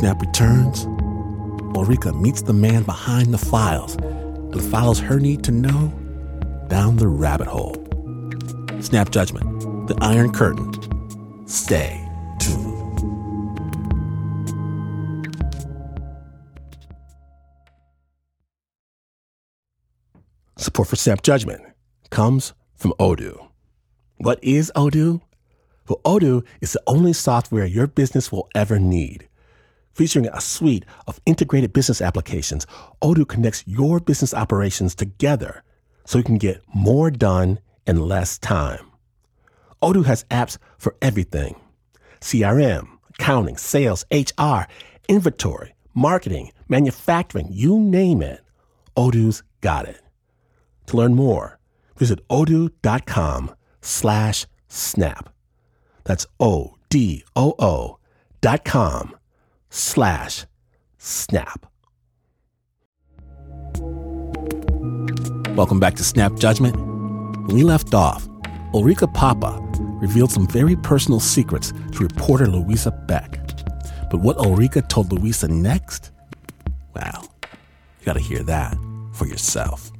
Snap 0.00 0.22
returns, 0.22 0.86
Ulrike 1.76 2.18
meets 2.18 2.40
the 2.40 2.54
man 2.54 2.84
behind 2.84 3.34
the 3.34 3.36
files 3.36 3.96
and 3.96 4.62
follows 4.70 4.98
her 4.98 5.20
need 5.20 5.44
to 5.44 5.52
know 5.52 5.92
down 6.68 6.96
the 6.96 7.06
rabbit 7.06 7.46
hole. 7.46 7.74
Snap 8.80 9.10
Judgment, 9.10 9.44
The 9.88 9.98
Iron 10.00 10.32
Curtain. 10.32 10.72
Stay 11.46 12.02
tuned. 12.38 12.98
Support 20.56 20.88
for 20.88 20.96
Snap 20.96 21.20
Judgment 21.20 21.60
comes 22.08 22.54
from 22.74 22.94
Odoo. 22.98 23.50
What 24.16 24.42
is 24.42 24.72
Odoo? 24.74 25.20
Well, 25.90 26.00
Odoo 26.06 26.46
is 26.62 26.72
the 26.72 26.82
only 26.86 27.12
software 27.12 27.66
your 27.66 27.86
business 27.86 28.32
will 28.32 28.48
ever 28.54 28.78
need. 28.78 29.26
Featuring 29.92 30.28
a 30.28 30.40
suite 30.40 30.84
of 31.06 31.20
integrated 31.26 31.72
business 31.72 32.00
applications, 32.00 32.66
Odoo 33.02 33.26
connects 33.26 33.64
your 33.66 34.00
business 34.00 34.32
operations 34.32 34.94
together 34.94 35.62
so 36.06 36.18
you 36.18 36.24
can 36.24 36.38
get 36.38 36.62
more 36.74 37.10
done 37.10 37.58
in 37.86 38.00
less 38.00 38.38
time. 38.38 38.90
Odoo 39.82 40.04
has 40.04 40.24
apps 40.24 40.58
for 40.78 40.94
everything 41.02 41.56
CRM, 42.20 42.86
accounting, 43.10 43.56
sales, 43.56 44.04
HR, 44.12 44.62
inventory, 45.08 45.74
marketing, 45.94 46.52
manufacturing, 46.68 47.48
you 47.50 47.78
name 47.78 48.22
it. 48.22 48.40
Odoo's 48.96 49.42
got 49.60 49.88
it. 49.88 50.00
To 50.86 50.96
learn 50.96 51.14
more, 51.14 51.58
visit 51.96 52.26
odoo.com 52.28 53.54
slash 53.80 54.46
snap. 54.68 55.32
That's 56.04 56.26
O-D-O-O 56.38 57.98
dot 58.40 58.64
com 58.64 59.14
slash 59.70 60.46
snap. 60.98 61.66
Welcome 65.56 65.80
back 65.80 65.94
to 65.96 66.04
Snap 66.04 66.34
Judgment. 66.36 66.76
When 66.76 67.56
we 67.56 67.62
left 67.62 67.94
off, 67.94 68.28
Ulrike 68.72 69.12
Poppe 69.14 69.48
revealed 70.00 70.30
some 70.30 70.46
very 70.46 70.76
personal 70.76 71.20
secrets 71.20 71.72
to 71.92 71.98
reporter 71.98 72.46
Luisa 72.46 72.90
Beck. 72.90 73.38
But 74.10 74.20
what 74.20 74.38
Ulrike 74.38 74.88
told 74.88 75.12
Luisa 75.12 75.48
next? 75.48 76.12
Well, 76.94 77.32
you 77.42 78.06
gotta 78.06 78.20
hear 78.20 78.42
that 78.44 78.76
for 79.12 79.26
yourself. 79.26 79.90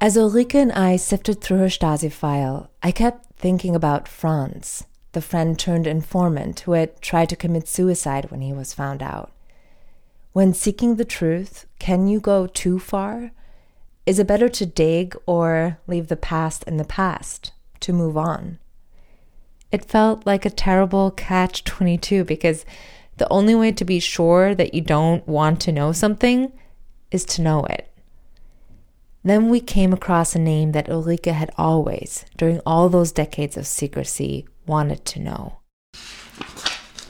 As 0.00 0.16
Ulrike 0.16 0.54
and 0.54 0.72
I 0.72 0.96
sifted 0.96 1.40
through 1.40 1.58
her 1.58 1.66
Stasi 1.66 2.12
file, 2.12 2.70
I 2.82 2.92
kept 2.92 3.25
thinking 3.36 3.74
about 3.74 4.08
Franz, 4.08 4.84
the 5.12 5.20
friend 5.20 5.58
turned 5.58 5.86
informant 5.86 6.60
who 6.60 6.72
had 6.72 7.00
tried 7.00 7.28
to 7.30 7.36
commit 7.36 7.68
suicide 7.68 8.30
when 8.30 8.40
he 8.40 8.52
was 8.52 8.74
found 8.74 9.02
out. 9.02 9.32
When 10.32 10.52
seeking 10.52 10.96
the 10.96 11.04
truth, 11.04 11.66
can 11.78 12.08
you 12.08 12.20
go 12.20 12.46
too 12.46 12.78
far? 12.78 13.30
Is 14.04 14.18
it 14.18 14.26
better 14.26 14.48
to 14.48 14.66
dig 14.66 15.16
or 15.26 15.78
leave 15.86 16.08
the 16.08 16.16
past 16.16 16.62
in 16.64 16.76
the 16.76 16.84
past, 16.84 17.52
to 17.80 17.92
move 17.92 18.16
on? 18.16 18.58
It 19.72 19.84
felt 19.84 20.26
like 20.26 20.44
a 20.44 20.50
terrible 20.50 21.10
catch 21.10 21.64
22 21.64 22.24
because 22.24 22.64
the 23.16 23.28
only 23.30 23.54
way 23.54 23.72
to 23.72 23.84
be 23.84 23.98
sure 23.98 24.54
that 24.54 24.74
you 24.74 24.80
don't 24.80 25.26
want 25.26 25.60
to 25.62 25.72
know 25.72 25.92
something 25.92 26.52
is 27.10 27.24
to 27.24 27.42
know 27.42 27.64
it. 27.64 27.90
Then 29.26 29.48
we 29.48 29.58
came 29.58 29.92
across 29.92 30.36
a 30.36 30.38
name 30.38 30.70
that 30.70 30.86
Ulrike 30.86 31.32
had 31.32 31.50
always, 31.58 32.24
during 32.36 32.60
all 32.64 32.88
those 32.88 33.10
decades 33.10 33.56
of 33.56 33.66
secrecy, 33.66 34.46
wanted 34.68 35.04
to 35.06 35.18
know. 35.18 35.58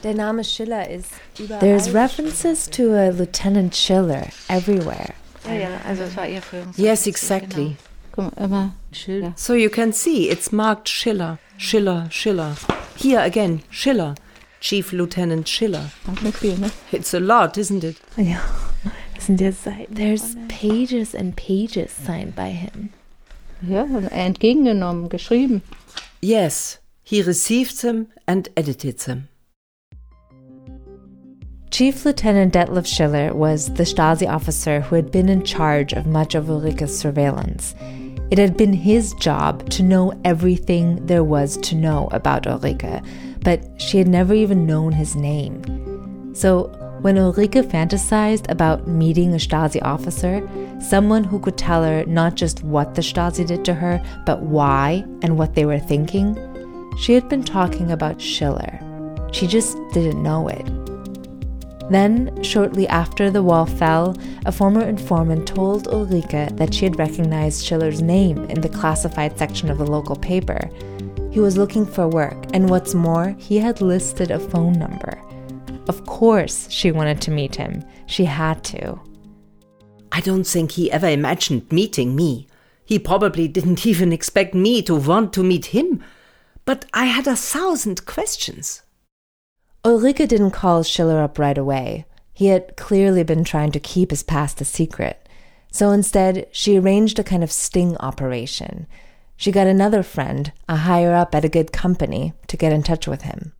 Der 0.01 0.15
Name 0.15 0.41
Schiller 0.43 0.81
ist. 0.89 1.11
There's 1.35 1.91
references 1.91 2.65
to 2.69 2.95
a 2.95 3.11
Lieutenant 3.11 3.75
Schiller 3.75 4.29
everywhere. 4.49 5.13
Ja, 5.45 5.53
ja, 5.53 5.79
also 5.85 6.05
es 6.05 6.17
war 6.17 6.25
ihr 6.27 6.41
Führungs 6.41 6.79
Yes, 6.79 7.05
exactly. 7.05 7.77
Guck 8.13 8.35
mal, 8.35 8.43
immer 8.43 8.73
Schiller. 8.91 9.33
So 9.35 9.53
you 9.53 9.69
can 9.69 9.93
see 9.93 10.27
it's 10.27 10.51
marked 10.51 10.89
Schiller, 10.89 11.37
Schiller, 11.57 12.07
Schiller. 12.09 12.55
Here 12.95 13.19
again, 13.19 13.61
Schiller, 13.69 14.15
Chief 14.59 14.91
Lieutenant 14.91 15.47
Schiller. 15.47 15.91
Nicht 16.23 16.37
viel, 16.39 16.57
ne? 16.57 16.71
It's 16.91 17.13
a 17.13 17.19
lot, 17.19 17.57
isn't 17.59 17.83
it? 17.83 17.97
Ja, 18.15 18.41
das 18.83 18.93
sind 19.21 19.41
ja 19.41 19.51
Seiten. 19.51 19.95
There's 19.95 20.35
pages 20.47 21.13
and 21.15 21.35
pages 21.35 21.91
signed 21.91 22.35
by 22.35 22.49
him. 22.49 22.89
Ja, 23.61 23.85
entgegengenommen, 24.11 25.09
geschrieben. 25.09 25.61
Yes, 26.21 26.79
he 27.03 27.21
received 27.21 27.81
them 27.81 28.07
and 28.27 28.49
edited 28.55 28.99
them. 28.99 29.29
Chief 31.69 32.05
Lieutenant 32.05 32.53
Detlef 32.53 32.87
Schiller 32.87 33.33
was 33.33 33.73
the 33.73 33.83
Stasi 33.83 34.27
officer 34.27 34.81
who 34.81 34.95
had 34.95 35.11
been 35.11 35.29
in 35.29 35.43
charge 35.43 35.93
of 35.93 36.07
much 36.07 36.33
of 36.33 36.45
Ulrike's 36.45 36.97
surveillance. 36.97 37.75
It 38.31 38.37
had 38.37 38.57
been 38.57 38.73
his 38.73 39.13
job 39.13 39.69
to 39.71 39.83
know 39.83 40.13
everything 40.25 41.05
there 41.05 41.23
was 41.23 41.57
to 41.57 41.75
know 41.75 42.09
about 42.11 42.43
Ulrike, 42.43 43.05
but 43.43 43.61
she 43.81 43.97
had 43.97 44.07
never 44.07 44.33
even 44.33 44.65
known 44.65 44.91
his 44.91 45.15
name. 45.15 46.33
So, 46.33 46.71
when 47.01 47.15
Ulrike 47.15 47.63
fantasized 47.69 48.49
about 48.49 48.87
meeting 48.87 49.33
a 49.33 49.37
Stasi 49.37 49.81
officer, 49.83 50.47
someone 50.81 51.23
who 51.23 51.39
could 51.39 51.57
tell 51.57 51.83
her 51.83 52.05
not 52.05 52.35
just 52.35 52.63
what 52.63 52.95
the 52.95 53.01
Stasi 53.01 53.45
did 53.45 53.63
to 53.65 53.73
her, 53.73 54.01
but 54.25 54.41
why 54.41 55.05
and 55.21 55.37
what 55.37 55.55
they 55.55 55.65
were 55.65 55.79
thinking, 55.79 56.35
she 56.97 57.13
had 57.13 57.29
been 57.29 57.43
talking 57.43 57.91
about 57.91 58.21
Schiller. 58.21 58.79
She 59.31 59.45
just 59.47 59.77
didn't 59.93 60.23
know 60.23 60.47
it. 60.47 60.65
Then, 61.89 62.43
shortly 62.43 62.87
after 62.87 63.29
the 63.29 63.43
wall 63.43 63.65
fell, 63.65 64.17
a 64.45 64.51
former 64.51 64.81
informant 64.81 65.47
told 65.47 65.87
Ulrike 65.87 66.57
that 66.57 66.73
she 66.73 66.85
had 66.85 66.99
recognized 66.99 67.63
Schiller's 67.63 68.01
name 68.01 68.43
in 68.45 68.59
the 68.59 68.69
classified 68.69 69.37
section 69.37 69.69
of 69.69 69.77
the 69.77 69.85
local 69.85 70.15
paper. 70.15 70.69
He 71.31 71.39
was 71.39 71.57
looking 71.57 71.85
for 71.85 72.07
work, 72.07 72.37
and 72.53 72.69
what's 72.69 72.93
more, 72.93 73.35
he 73.37 73.57
had 73.57 73.79
listed 73.79 74.31
a 74.31 74.39
phone 74.39 74.73
number. 74.73 75.16
Of 75.87 76.05
course, 76.05 76.69
she 76.69 76.91
wanted 76.91 77.21
to 77.21 77.31
meet 77.31 77.55
him. 77.55 77.83
She 78.07 78.25
had 78.25 78.63
to. 78.65 78.99
I 80.11 80.21
don't 80.21 80.45
think 80.45 80.71
he 80.71 80.91
ever 80.91 81.07
imagined 81.07 81.71
meeting 81.71 82.15
me. 82.15 82.47
He 82.83 82.99
probably 82.99 83.47
didn't 83.47 83.85
even 83.91 84.11
expect 84.11 84.53
me 84.53 84.81
to 84.83 84.95
want 84.95 85.33
to 85.33 85.43
meet 85.43 85.67
him. 85.67 86.03
But 86.65 86.85
I 86.93 87.05
had 87.05 87.27
a 87.27 87.35
thousand 87.35 88.05
questions. 88.05 88.81
Ulrike 89.85 90.27
didn't 90.27 90.51
call 90.51 90.83
Schiller 90.83 91.21
up 91.21 91.39
right 91.39 91.57
away. 91.57 92.05
He 92.33 92.47
had 92.47 92.75
clearly 92.75 93.23
been 93.23 93.43
trying 93.43 93.71
to 93.71 93.79
keep 93.79 94.11
his 94.11 94.23
past 94.23 94.59
a 94.59 94.65
secret. 94.65 95.27
So 95.71 95.91
instead, 95.91 96.47
she 96.51 96.77
arranged 96.77 97.19
a 97.19 97.23
kind 97.23 97.43
of 97.43 97.51
sting 97.51 97.95
operation. 97.97 98.87
She 99.37 99.51
got 99.51 99.67
another 99.67 100.03
friend, 100.03 100.51
a 100.67 100.75
higher 100.75 101.13
up 101.13 101.33
at 101.33 101.45
a 101.45 101.49
good 101.49 101.71
company, 101.71 102.33
to 102.47 102.57
get 102.57 102.73
in 102.73 102.83
touch 102.83 103.07
with 103.07 103.21
him. 103.21 103.53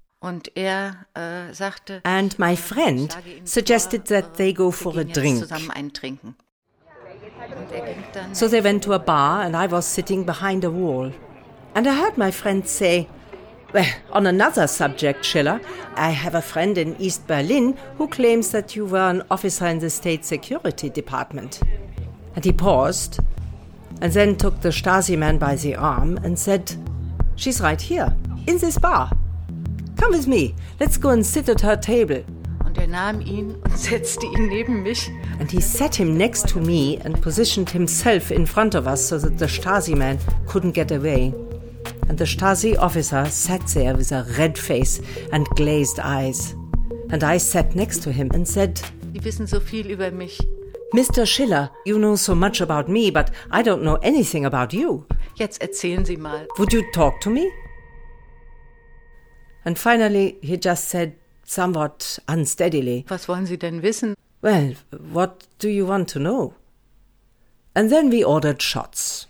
Er 0.55 0.95
äh, 1.13 1.53
sagte, 1.53 2.01
And 2.03 2.37
my 2.39 2.55
friend 2.55 3.15
suggested 3.43 4.07
that 4.09 4.37
they 4.37 4.53
go 4.53 4.71
for 4.71 4.97
a 4.97 5.03
drink. 5.03 5.39
zusammen 5.39 5.71
eintrinken. 5.71 6.35
Und 7.55 7.71
er 7.71 8.35
So 8.35 8.47
they 8.47 8.63
went 8.63 8.83
to 8.83 8.93
a 8.93 8.99
bar, 8.99 9.41
and 9.41 9.55
I 9.55 9.71
was 9.71 9.85
sitting 9.85 10.25
behind 10.25 10.65
a 10.65 10.71
wall. 10.71 11.11
And 11.73 11.87
I 11.87 11.93
heard 11.93 12.17
my 12.17 12.31
friend 12.31 12.67
say, 12.67 13.07
Well, 13.73 13.85
on 14.11 14.25
another 14.25 14.67
subject, 14.67 15.25
Schiller, 15.25 15.59
I 15.95 16.11
have 16.11 16.35
a 16.35 16.41
friend 16.41 16.77
in 16.77 16.95
East 16.99 17.27
Berlin 17.27 17.77
who 17.97 18.07
claims 18.07 18.51
that 18.51 18.75
you 18.75 18.85
were 18.85 19.09
an 19.09 19.23
officer 19.29 19.67
in 19.67 19.79
the 19.79 19.89
State 19.89 20.25
Security 20.25 20.89
Department. 20.89 21.61
And 22.35 22.45
he 22.45 22.53
paused, 22.53 23.19
and 24.01 24.13
then 24.13 24.35
took 24.35 24.61
the 24.61 24.69
Stasi 24.69 25.17
man 25.17 25.37
by 25.37 25.55
the 25.55 25.75
arm 25.75 26.17
and 26.23 26.39
said, 26.39 26.75
She's 27.35 27.61
right 27.61 27.81
here, 27.81 28.15
in 28.47 28.57
this 28.57 28.77
bar. 28.77 29.11
Come 29.97 30.11
with 30.11 30.27
me, 30.27 30.55
let's 30.79 30.97
go 30.97 31.09
and 31.09 31.25
sit 31.25 31.49
at 31.49 31.61
her 31.61 31.75
table. 31.79 32.23
und 32.65 32.77
er 32.77 32.87
nahm 32.87 33.21
ihn 33.21 33.55
und 33.63 33.77
setzte 33.77 34.25
ihn 34.27 34.47
neben 34.49 34.83
mich. 34.83 35.09
And 35.39 35.49
he 35.51 35.61
sat 35.61 35.95
him 35.95 36.17
next 36.17 36.47
to 36.49 36.59
me 36.59 36.99
and 37.03 37.19
positioned 37.21 37.69
himself 37.69 38.31
in 38.31 38.45
front 38.45 38.75
of 38.75 38.87
us 38.87 39.07
so 39.07 39.17
that 39.17 39.37
the 39.37 39.47
Stasi 39.47 39.95
man 39.95 40.19
couldn't 40.47 40.73
get 40.73 40.91
away. 40.91 41.33
And 42.09 42.17
the 42.17 42.25
Stasi 42.25 42.77
officer 42.77 43.25
sat 43.29 43.65
there 43.73 43.95
with 43.95 44.11
a 44.11 44.25
red 44.37 44.57
face 44.57 45.01
and 45.31 45.47
glazed 45.55 45.99
eyes. 45.99 46.55
And 47.09 47.23
I 47.23 47.37
sat 47.37 47.75
next 47.75 48.03
to 48.03 48.11
him 48.11 48.29
and 48.33 48.47
said, 48.47 48.81
Die 49.13 49.23
wissen 49.23 49.47
so 49.47 49.59
viel 49.59 49.87
über 49.87 50.11
mich. 50.11 50.39
Mr. 50.93 51.25
Schiller, 51.25 51.69
you 51.85 51.97
know 51.97 52.15
so 52.15 52.33
much 52.33 52.61
about 52.61 52.87
me, 52.89 53.11
but 53.11 53.31
I 53.51 53.61
don't 53.61 53.81
know 53.83 53.95
anything 54.03 54.45
about 54.45 54.73
you. 54.73 55.05
Jetzt 55.35 55.61
erzählen 55.61 56.05
Sie 56.05 56.17
mal. 56.17 56.47
Would 56.57 56.71
you 56.71 56.83
talk 56.93 57.19
to 57.21 57.29
me? 57.29 57.51
And 59.67 59.77
finally, 59.77 60.37
he 60.41 60.55
just 60.55 60.87
said, 60.87 61.17
somewhat 61.43 62.19
unsteadily, 62.29 63.05
Was 63.09 63.27
wollen 63.27 63.45
Sie 63.45 63.57
denn 63.57 63.81
wissen? 63.81 64.13
Well, 64.41 64.75
what 65.11 65.45
do 65.59 65.67
you 65.67 65.85
want 65.85 66.07
to 66.13 66.19
know? 66.19 66.53
And 67.75 67.89
then 67.89 68.09
we 68.09 68.23
ordered 68.23 68.61
shots. 68.61 69.26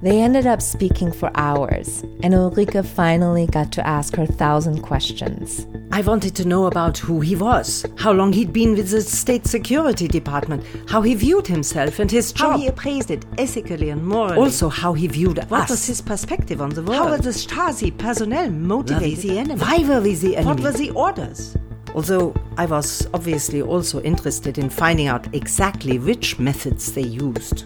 They 0.00 0.20
ended 0.20 0.46
up 0.46 0.62
speaking 0.62 1.10
for 1.10 1.28
hours, 1.34 2.02
and 2.22 2.32
Ulrike 2.32 2.86
finally 2.86 3.48
got 3.48 3.72
to 3.72 3.84
ask 3.84 4.14
her 4.14 4.26
thousand 4.26 4.82
questions. 4.82 5.66
I 5.90 6.02
wanted 6.02 6.36
to 6.36 6.46
know 6.46 6.66
about 6.66 6.98
who 6.98 7.20
he 7.20 7.34
was, 7.34 7.84
how 7.96 8.12
long 8.12 8.32
he'd 8.32 8.52
been 8.52 8.76
with 8.76 8.90
the 8.90 9.00
State 9.00 9.46
Security 9.48 10.06
Department, 10.06 10.64
how 10.88 11.02
he 11.02 11.16
viewed 11.16 11.48
himself 11.48 11.98
and 11.98 12.08
his 12.08 12.32
job. 12.32 12.52
How 12.52 12.58
he 12.58 12.68
appraised 12.68 13.10
it 13.10 13.24
ethically 13.38 13.90
and 13.90 14.06
morally. 14.06 14.36
also, 14.36 14.68
how 14.68 14.92
he 14.92 15.08
viewed 15.08 15.38
what 15.38 15.44
us. 15.46 15.50
What 15.50 15.70
was 15.70 15.86
his 15.86 16.00
perspective 16.00 16.62
on 16.62 16.70
the 16.70 16.82
world? 16.82 16.98
How 16.98 17.10
were 17.10 17.18
the 17.18 17.30
Stasi 17.30 17.96
personnel 17.98 18.50
motivated? 18.50 19.18
the 19.18 19.38
enemy? 19.38 19.60
Why 19.60 19.78
were 19.78 20.00
we 20.00 20.14
the 20.14 20.36
enemy? 20.36 20.46
What 20.46 20.60
were 20.62 20.78
the 20.78 20.90
orders? 20.90 21.56
Although 21.96 22.34
I 22.56 22.66
was 22.66 23.08
obviously 23.14 23.62
also 23.62 24.00
interested 24.02 24.58
in 24.58 24.70
finding 24.70 25.08
out 25.08 25.34
exactly 25.34 25.98
which 25.98 26.38
methods 26.38 26.92
they 26.92 27.02
used. 27.02 27.64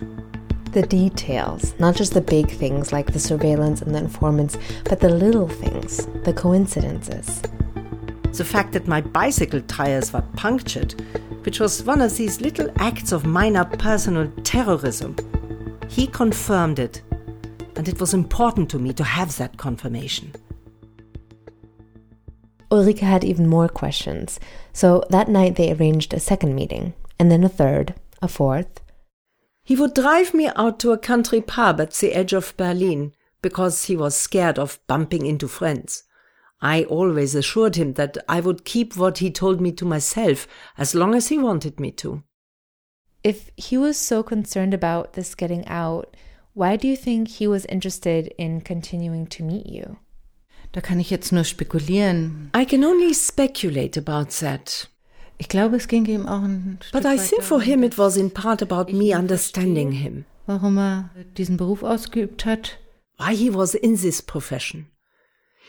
The 0.73 0.83
details, 0.83 1.75
not 1.79 1.97
just 1.97 2.15
the 2.15 2.23
big 2.23 2.51
things 2.51 2.93
like 2.93 3.13
the 3.13 3.19
surveillance 3.19 3.83
and 3.83 3.95
the 3.95 3.99
informants, 3.99 4.57
but 4.85 5.01
the 5.01 5.11
little 5.11 5.47
things, 5.47 6.07
the 6.25 6.33
coincidences. 6.33 7.43
The 8.33 8.45
fact 8.45 8.73
that 8.73 8.89
my 8.89 9.03
bicycle 9.03 9.61
tires 9.61 10.15
were 10.15 10.25
punctured, 10.35 10.95
which 11.45 11.61
was 11.61 11.83
one 11.83 12.01
of 12.01 12.17
these 12.17 12.41
little 12.41 12.71
acts 12.79 13.13
of 13.13 13.27
minor 13.27 13.67
personal 13.67 14.33
terrorism. 14.45 15.15
He 15.91 16.07
confirmed 16.07 16.79
it, 16.79 17.03
and 17.77 17.87
it 17.87 18.01
was 18.01 18.15
important 18.15 18.71
to 18.71 18.79
me 18.79 18.95
to 18.95 19.05
have 19.05 19.37
that 19.37 19.59
confirmation. 19.59 20.33
Ulrike 22.71 23.01
had 23.01 23.25
even 23.25 23.47
more 23.47 23.69
questions, 23.69 24.41
so 24.73 25.05
that 25.11 25.29
night 25.29 25.57
they 25.57 25.71
arranged 25.71 26.15
a 26.15 26.21
second 26.21 26.55
meeting, 26.55 26.95
and 27.19 27.31
then 27.31 27.45
a 27.45 27.49
third, 27.51 27.95
a 28.23 28.29
fourth. 28.29 28.82
He 29.65 29.77
would 29.77 29.95
drive 29.95 30.35
me 30.35 30.49
out 30.57 30.81
to 30.81 30.93
a 30.93 30.99
country 30.99 31.41
pub 31.41 31.81
at 31.81 31.93
the 31.93 32.13
edge 32.13 32.33
of 32.33 32.57
Berlin 32.57 33.13
because 33.43 33.85
he 33.85 33.97
was 33.97 34.17
scared 34.17 34.59
of 34.59 34.79
bumping 34.87 35.27
into 35.27 35.49
friends. 35.49 36.05
I 36.61 36.85
always 36.85 37.35
assured 37.35 37.77
him 37.77 37.95
that 37.95 38.17
I 38.29 38.41
would 38.41 38.65
keep 38.65 38.97
what 38.97 39.19
he 39.19 39.31
told 39.31 39.61
me 39.61 39.73
to 39.73 39.85
myself 39.85 40.47
as 40.79 40.95
long 40.95 41.15
as 41.15 41.29
he 41.29 41.39
wanted 41.39 41.81
me 41.81 41.91
to. 41.93 42.23
If 43.25 43.51
he 43.57 43.77
was 43.77 43.97
so 43.97 44.23
concerned 44.23 44.75
about 44.75 45.13
this 45.13 45.35
getting 45.35 45.67
out, 45.67 46.17
why 46.55 46.77
do 46.77 46.87
you 46.87 46.97
think 46.97 47.29
he 47.29 47.47
was 47.47 47.65
interested 47.67 48.33
in 48.39 48.61
continuing 48.61 49.27
to 49.29 49.43
meet 49.43 49.67
you? 49.67 49.99
Da 50.73 50.81
kann 50.81 51.01
ich 51.01 51.11
jetzt 51.11 51.33
nur 51.33 51.45
spekulieren. 51.45 52.51
I 52.55 52.65
can 52.65 52.83
only 52.85 53.13
speculate 53.13 53.97
about 53.97 54.31
that. 54.41 54.89
Ich 55.39 55.49
glaube, 55.49 55.77
es 55.77 55.89
ging 55.89 56.07
ihm 56.07 56.27
auch 56.27 56.43
ein 56.43 56.79
But 56.93 57.05
I 57.05 57.17
think 57.17 57.43
for 57.43 57.61
him 57.61 57.83
it 57.83 57.99
was 57.99 58.17
in 58.17 58.31
part 58.31 58.63
about 58.63 58.93
me 58.93 59.17
understanding 59.17 59.93
him, 59.93 60.25
warum 60.47 60.79
er 60.79 61.11
diesen 61.37 61.57
Beruf 61.57 61.83
ausgeübt 61.83 62.45
hat. 62.45 62.79
why 63.19 63.35
he 63.35 63.51
was 63.51 63.75
in 63.75 63.97
this 63.97 64.21
profession. 64.21 64.87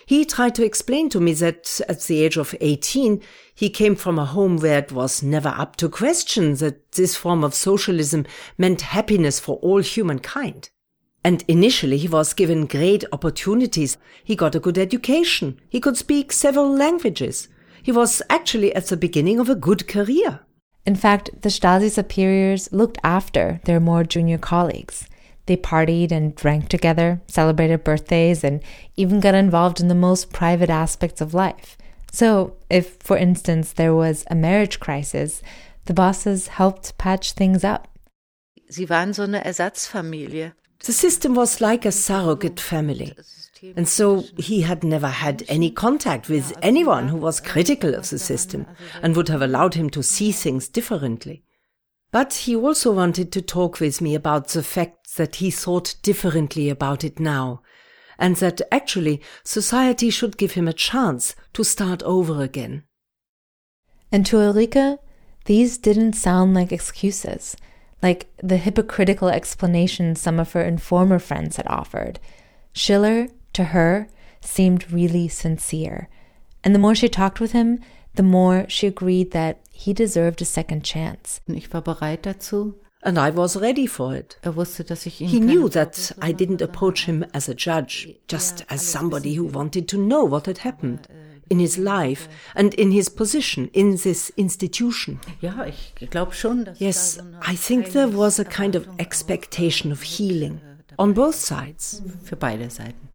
He 0.06 0.26
tried 0.26 0.54
to 0.56 0.66
explain 0.66 1.10
to 1.10 1.20
me 1.22 1.34
that 1.34 1.80
at 1.88 2.02
the 2.02 2.24
age 2.26 2.38
of 2.38 2.54
18, 2.60 3.22
he 3.56 3.70
came 3.70 3.96
from 3.96 4.20
a 4.20 4.26
home 4.26 4.58
where 4.58 4.80
it 4.80 4.92
was 4.92 5.24
never 5.24 5.50
up 5.50 5.78
to 5.78 5.88
question 5.88 6.56
that 6.56 6.92
this 6.94 7.16
form 7.16 7.44
of 7.44 7.54
socialism 7.54 8.26
meant 8.58 8.82
happiness 8.82 9.40
for 9.40 9.58
all 9.58 9.82
humankind. 9.82 10.70
And 11.24 11.44
initially 11.48 11.98
he 11.98 12.10
was 12.10 12.34
given 12.34 12.66
great 12.66 13.06
opportunities. 13.14 13.98
He 14.26 14.36
got 14.36 14.56
a 14.56 14.60
good 14.60 14.78
education. 14.78 15.62
He 15.70 15.80
could 15.80 15.96
speak 15.96 16.34
several 16.34 16.70
languages. 16.76 17.48
He 17.84 17.92
was 17.92 18.22
actually 18.30 18.74
at 18.74 18.88
the 18.88 18.96
beginning 18.98 19.40
of 19.40 19.50
a 19.50 19.56
good 19.56 19.88
career. 19.90 20.40
In 20.86 20.96
fact, 20.96 21.30
the 21.42 21.50
Stasi 21.50 21.92
superiors 21.92 22.72
looked 22.72 22.98
after 23.04 23.60
their 23.66 23.82
more 23.82 24.06
junior 24.06 24.38
colleagues. 24.38 25.06
They 25.48 25.58
partied 25.58 26.12
and 26.12 26.34
drank 26.34 26.70
together, 26.70 27.22
celebrated 27.28 27.84
birthdays, 27.84 28.44
and 28.44 28.62
even 28.96 29.20
got 29.20 29.36
involved 29.36 29.82
in 29.82 29.90
the 29.90 29.96
most 29.96 30.32
private 30.32 30.70
aspects 30.70 31.20
of 31.20 31.34
life. 31.34 31.78
So, 32.12 32.56
if, 32.70 32.96
for 33.02 33.18
instance, 33.18 33.74
there 33.74 33.94
was 33.94 34.24
a 34.32 34.36
marriage 34.36 34.80
crisis, 34.80 35.42
the 35.86 35.94
bosses 35.94 36.48
helped 36.48 36.98
patch 36.98 37.34
things 37.34 37.66
up. 37.66 37.90
Sie 38.70 38.86
waren 38.86 39.14
so 39.14 39.24
eine 39.24 39.44
Ersatzfamilie. 39.44 40.54
The 40.86 40.94
system 40.94 41.36
was 41.36 41.60
like 41.60 41.86
a 41.86 41.92
surrogate 41.92 42.62
family. 42.62 43.14
And 43.76 43.88
so 43.88 44.26
he 44.38 44.62
had 44.62 44.84
never 44.84 45.08
had 45.08 45.44
any 45.48 45.72
contact 45.72 46.28
with 46.28 46.54
anyone 46.62 47.08
who 47.08 47.18
was 47.18 47.40
critical 47.40 47.96
of 47.96 48.10
the 48.10 48.20
system 48.20 48.66
and 49.02 49.16
would 49.16 49.30
have 49.30 49.42
allowed 49.42 49.76
him 49.76 49.90
to 49.92 50.04
see 50.04 50.32
things 50.32 50.68
differently. 50.68 51.44
But 52.12 52.34
he 52.34 52.56
also 52.56 52.92
wanted 52.92 53.32
to 53.32 53.42
talk 53.42 53.80
with 53.80 54.02
me 54.02 54.16
about 54.16 54.50
the 54.50 54.64
fact 54.64 55.16
that 55.16 55.38
he 55.38 55.50
thought 55.50 55.96
differently 56.04 56.70
about 56.70 57.04
it 57.04 57.20
now, 57.20 57.62
and 58.20 58.36
that 58.38 58.62
actually 58.72 59.22
society 59.44 60.10
should 60.10 60.38
give 60.38 60.52
him 60.52 60.68
a 60.68 60.74
chance 60.74 61.36
to 61.54 61.64
start 61.64 62.04
over 62.04 62.42
again. 62.44 62.84
And 64.12 64.26
to 64.28 64.38
Ulrike, 64.38 65.00
these 65.46 65.78
didn't 65.78 66.14
sound 66.14 66.54
like 66.54 66.72
excuses, 66.72 67.56
like 68.02 68.28
the 68.38 68.58
hypocritical 68.58 69.30
explanations 69.30 70.22
some 70.22 70.40
of 70.40 70.52
her 70.54 70.62
informer 70.62 71.18
friends 71.18 71.56
had 71.56 71.68
offered. 71.68 72.20
Schiller, 72.74 73.28
to 73.54 73.66
her, 73.66 74.08
seemed 74.42 74.92
really 74.92 75.28
sincere. 75.28 76.08
And 76.64 76.74
the 76.74 76.80
more 76.80 76.96
she 76.96 77.10
talked 77.10 77.40
with 77.40 77.52
him, 77.52 77.80
the 78.16 78.24
more 78.24 78.66
she 78.68 78.88
agreed 78.88 79.32
that 79.32 79.60
he 79.72 79.94
deserved 79.94 80.42
a 80.42 80.46
second 80.46 80.84
chance. 80.84 81.42
Ich 81.48 81.74
war 81.74 81.82
bereit 81.82 82.24
dazu. 82.26 82.76
And 83.02 83.18
I 83.18 83.32
was 83.32 83.58
ready 83.60 83.86
for 83.86 84.16
it. 84.16 84.38
Er 84.46 84.56
wusste, 84.56 84.86
dass 84.86 85.06
ich 85.06 85.20
ihn 85.20 85.28
He 85.28 85.40
knew 85.42 85.68
that 85.70 86.16
I 86.22 86.32
didn't 86.32 86.62
approach 86.62 87.06
him 87.06 87.26
as 87.34 87.50
a 87.50 87.54
judge, 87.54 88.08
just 88.30 88.64
as 88.70 88.82
somebody 88.82 89.34
who 89.36 89.44
wanted 89.46 89.90
to 89.90 89.98
know 89.98 90.24
what 90.24 90.46
had 90.48 90.60
happened 90.60 91.08
in 91.50 91.60
his 91.60 91.78
life 91.78 92.30
and 92.56 92.74
in 92.76 92.92
his 92.92 93.10
position 93.10 93.68
in 93.74 93.98
this 93.98 94.30
institution. 94.38 95.20
Ja, 95.42 95.66
ich 95.66 95.94
glaube 96.12 96.34
schon, 96.34 96.70
Yes, 96.78 97.20
I 97.46 97.58
think 97.58 97.92
there 97.92 98.08
was 98.08 98.40
a 98.40 98.46
kind 98.46 98.74
of 98.76 98.88
expectation 98.98 99.92
of 99.92 100.02
healing 100.02 100.62
on 100.98 101.14
both 101.14 101.36
sides. 101.36 102.02
für 102.24 102.38
beide 102.38 102.70
Seiten. 102.70 103.10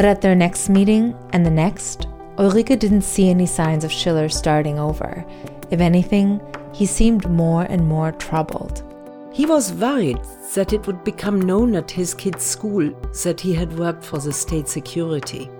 But 0.00 0.06
at 0.06 0.22
their 0.22 0.34
next 0.34 0.70
meeting 0.70 1.14
and 1.34 1.44
the 1.44 1.50
next, 1.50 2.08
Ulrike 2.36 2.78
didn't 2.78 3.02
see 3.02 3.28
any 3.28 3.44
signs 3.44 3.84
of 3.84 3.92
Schiller 3.92 4.30
starting 4.30 4.78
over. 4.78 5.26
If 5.70 5.80
anything, 5.80 6.40
he 6.72 6.86
seemed 6.86 7.28
more 7.28 7.64
and 7.64 7.86
more 7.86 8.12
troubled. 8.12 8.82
He 9.30 9.44
was 9.44 9.74
worried 9.74 10.18
that 10.54 10.72
it 10.72 10.86
would 10.86 11.04
become 11.04 11.42
known 11.42 11.76
at 11.76 11.90
his 11.90 12.14
kid's 12.14 12.42
school 12.42 12.90
that 13.24 13.42
he 13.42 13.52
had 13.52 13.78
worked 13.78 14.02
for 14.02 14.16
the 14.16 14.32
state 14.32 14.70
security. 14.70 15.50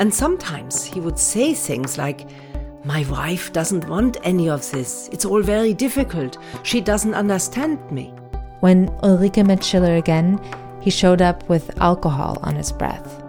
And 0.00 0.12
sometimes 0.12 0.84
he 0.84 1.00
would 1.00 1.18
say 1.18 1.54
things 1.54 1.96
like, 1.96 2.28
My 2.84 3.06
wife 3.08 3.54
doesn't 3.54 3.88
want 3.88 4.18
any 4.22 4.50
of 4.50 4.70
this. 4.70 5.08
It's 5.12 5.24
all 5.24 5.40
very 5.40 5.72
difficult. 5.72 6.36
She 6.62 6.82
doesn't 6.82 7.14
understand 7.14 7.78
me. 7.90 8.12
When 8.60 8.90
Ulrike 9.00 9.46
met 9.46 9.64
Schiller 9.64 9.96
again, 9.96 10.38
he 10.82 10.90
showed 10.90 11.22
up 11.22 11.48
with 11.48 11.80
alcohol 11.80 12.36
on 12.42 12.56
his 12.56 12.70
breath. 12.70 13.21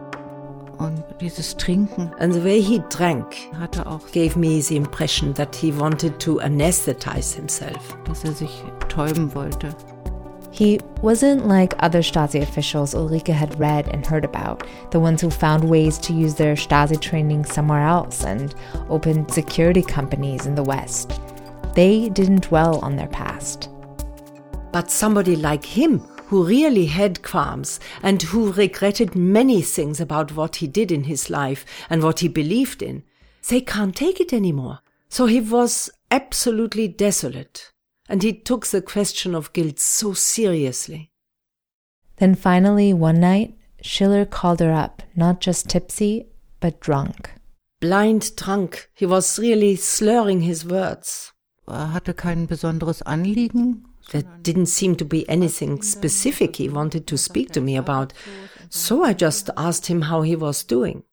Und 1.24 1.30
dieses 1.30 1.56
Trinken 1.56 2.12
And 2.20 2.34
the 2.34 2.44
way 2.44 2.60
he 2.60 2.82
drank 2.90 3.38
hatte 3.58 3.86
auch, 3.88 4.02
gave 4.12 4.38
me 4.38 4.62
the 4.62 4.76
impression 4.76 5.34
that 5.36 5.56
he 5.56 5.72
wanted 5.72 6.20
to 6.20 6.42
anesthetize 6.42 7.34
himself. 7.34 7.98
dass 8.04 8.26
er 8.26 8.34
sich 8.34 8.52
täuben 8.90 9.34
wollte. 9.34 9.74
He 10.52 10.82
wasn't 11.02 11.48
like 11.48 11.82
other 11.82 12.04
Stasi 12.04 12.42
officials 12.42 12.94
Ulrike 12.94 13.34
had 13.34 13.58
read 13.58 13.88
and 13.94 14.06
heard 14.06 14.26
about, 14.26 14.68
the 14.92 15.00
ones 15.00 15.22
who 15.22 15.30
found 15.30 15.64
ways 15.64 15.98
to 16.00 16.12
use 16.12 16.36
their 16.36 16.58
Stasi 16.58 17.00
training 17.00 17.46
somewhere 17.46 17.88
else 17.88 18.26
and 18.26 18.54
opened 18.90 19.32
security 19.32 19.82
companies 19.82 20.46
in 20.46 20.56
the 20.56 20.64
West. 20.64 21.22
They 21.74 22.10
didn't 22.10 22.50
dwell 22.50 22.80
on 22.84 22.98
their 22.98 23.08
past. 23.08 23.70
But 24.74 24.92
somebody 24.92 25.38
like 25.38 25.64
him, 25.64 26.06
who 26.34 26.44
really 26.44 26.88
had 26.88 27.22
qualms 27.22 27.80
and 28.02 28.20
who 28.24 28.52
regretted 28.52 29.14
many 29.14 29.62
things 29.62 30.02
about 30.02 30.32
what 30.32 30.56
he 30.56 30.66
did 30.66 30.92
in 30.92 31.04
his 31.04 31.30
life 31.30 31.64
and 31.92 32.02
what 32.02 32.22
he 32.22 32.28
believed 32.28 32.82
in, 32.82 33.04
they 33.50 33.62
can't 33.62 33.96
take 33.96 34.20
it 34.20 34.34
anymore. 34.34 34.80
So 35.10 35.28
he 35.28 35.40
was 35.40 35.92
absolutely 36.10 36.88
desolate. 36.88 37.72
And 38.10 38.24
he 38.24 38.34
took 38.34 38.66
the 38.66 38.82
question 38.82 39.36
of 39.36 39.54
guilt 39.54 39.78
so 39.78 40.14
seriously. 40.14 41.12
Then 42.16 42.34
finally, 42.34 42.94
one 42.94 43.20
night, 43.20 43.56
Schiller 43.84 44.26
called 44.26 44.60
her 44.60 44.72
up, 44.72 45.04
not 45.16 45.40
just 45.40 45.70
tipsy, 45.70 46.30
but 46.60 46.80
drunk. 46.80 47.30
Blind 47.80 48.36
drunk, 48.36 48.90
he 48.96 49.06
was 49.06 49.38
really 49.38 49.76
slurring 49.76 50.42
his 50.42 50.66
words. 50.66 51.32
Er 51.70 51.94
hatte 51.94 52.16
kein 52.16 52.48
besonderes 52.48 53.04
Anliegen. 53.04 53.84
There 54.12 54.24
didn't 54.42 54.68
seem 54.68 54.96
to 54.98 55.06
be 55.06 55.28
anything 55.30 55.82
specific 55.82 56.58
he 56.58 56.70
wanted 56.70 57.08
to 57.08 57.18
speak 57.18 57.52
to 57.52 57.62
me 57.62 57.76
about, 57.78 58.14
so 58.70 59.04
I 59.04 59.14
just 59.14 59.50
asked 59.58 59.88
him 59.88 60.04
how 60.04 60.22
he 60.22 60.36
was 60.36 60.64
doing. 60.64 61.04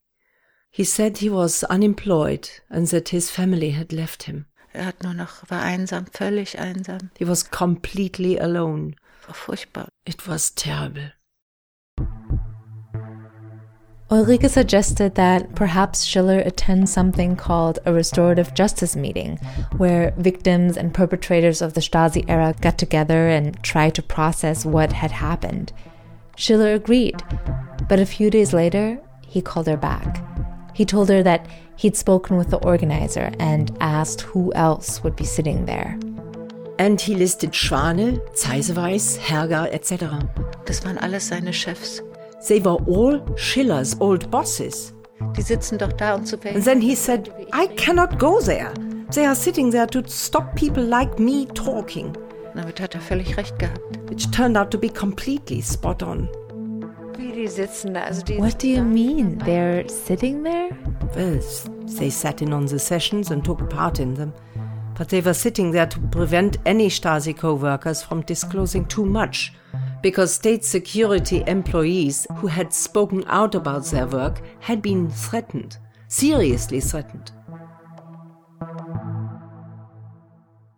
He 0.70 0.84
said 0.84 1.18
he 1.18 1.30
was 1.30 1.64
unemployed 1.64 2.48
and 2.68 2.86
that 2.88 3.08
his 3.08 3.30
family 3.30 3.70
had 3.70 3.92
left 3.92 4.24
him. 4.24 4.46
Er 4.74 4.84
hat 4.84 5.02
nur 5.02 5.14
noch, 5.14 5.50
war 5.50 5.58
einsam, 5.58 6.06
völlig 6.12 6.58
einsam. 6.58 7.10
He 7.18 7.24
was 7.24 7.50
completely 7.50 8.38
alone. 8.38 8.94
War 9.26 9.34
furchtbar. 9.34 9.88
It 10.04 10.28
was 10.28 10.54
terrible. 10.54 11.12
Ulrike 14.10 14.50
suggested 14.50 15.14
that 15.14 15.54
perhaps 15.54 16.02
Schiller 16.02 16.40
attend 16.40 16.88
something 16.88 17.36
called 17.36 17.78
a 17.86 17.92
restorative 17.92 18.52
justice 18.54 18.96
meeting, 18.96 19.36
where 19.76 20.12
victims 20.18 20.76
and 20.76 20.92
perpetrators 20.92 21.62
of 21.62 21.74
the 21.74 21.80
Stasi 21.80 22.24
era 22.28 22.52
got 22.60 22.76
together 22.76 23.28
and 23.28 23.62
tried 23.62 23.94
to 23.94 24.02
process 24.02 24.66
what 24.66 24.92
had 24.92 25.12
happened. 25.12 25.72
Schiller 26.34 26.74
agreed, 26.74 27.22
but 27.88 28.00
a 28.00 28.06
few 28.06 28.30
days 28.30 28.52
later, 28.52 28.98
he 29.28 29.40
called 29.40 29.68
her 29.68 29.76
back. 29.76 30.24
He 30.74 30.84
told 30.84 31.08
her 31.08 31.22
that 31.22 31.46
he'd 31.76 31.96
spoken 31.96 32.36
with 32.36 32.50
the 32.50 32.58
organizer 32.64 33.30
and 33.38 33.76
asked 33.80 34.22
who 34.22 34.52
else 34.54 35.04
would 35.04 35.14
be 35.14 35.24
sitting 35.24 35.66
there. 35.66 35.96
And 36.80 37.00
he 37.00 37.14
listed 37.14 37.52
Schwane, 37.52 38.18
Zeiseweiss, 38.34 39.18
Herger, 39.18 39.68
etc. 39.70 40.28
Das 40.64 40.80
waren 40.80 40.98
alles 40.98 41.28
seine 41.28 41.52
Chefs. 41.52 42.02
They 42.48 42.60
were 42.60 42.78
all 42.86 43.20
Schiller's 43.36 43.96
old 44.00 44.30
bosses. 44.30 44.94
Die 45.36 45.42
sitzen 45.42 45.78
doch 45.78 45.92
da, 45.92 46.14
um 46.14 46.24
And 46.44 46.64
then 46.64 46.80
he 46.80 46.94
said, 46.94 47.30
I 47.52 47.66
cannot 47.66 48.18
go 48.18 48.40
there. 48.40 48.72
They 49.12 49.26
are 49.26 49.34
sitting 49.34 49.70
there 49.70 49.86
to 49.88 50.02
stop 50.06 50.54
people 50.54 50.82
like 50.82 51.18
me 51.18 51.46
talking. 51.46 52.16
Damit 52.54 52.80
hat 52.80 52.94
er 52.94 53.00
völlig 53.00 53.36
recht 53.36 53.58
gehabt. 53.58 53.80
Which 54.08 54.30
turned 54.30 54.56
out 54.56 54.70
to 54.70 54.78
be 54.78 54.88
completely 54.88 55.60
spot 55.60 56.02
on. 56.02 56.28
Wie 57.16 57.32
die 57.32 57.48
sitzen 57.48 57.94
da, 57.94 58.04
also 58.04 58.22
die 58.22 58.38
What 58.38 58.62
do 58.62 58.68
you 58.68 58.82
mean? 58.82 59.38
They're 59.44 59.88
sitting 59.88 60.42
there? 60.42 60.70
Well, 61.14 61.40
they 61.98 62.10
sat 62.10 62.40
in 62.40 62.52
on 62.52 62.66
the 62.66 62.78
sessions 62.78 63.30
and 63.30 63.44
took 63.44 63.68
part 63.68 63.98
in 63.98 64.14
them. 64.14 64.32
But 64.96 65.08
they 65.08 65.20
were 65.20 65.34
sitting 65.34 65.72
there 65.72 65.86
to 65.86 66.00
prevent 66.10 66.58
any 66.64 66.88
Stasi 66.88 67.36
co 67.36 67.54
workers 67.54 68.02
from 68.02 68.22
disclosing 68.22 68.84
too 68.86 69.04
much. 69.04 69.52
Because 70.02 70.32
state 70.32 70.64
security 70.64 71.44
employees 71.46 72.26
who 72.36 72.46
had 72.46 72.72
spoken 72.72 73.24
out 73.26 73.54
about 73.54 73.84
their 73.86 74.06
work 74.06 74.40
had 74.60 74.80
been 74.80 75.10
threatened, 75.10 75.76
seriously 76.08 76.80
threatened. 76.80 77.32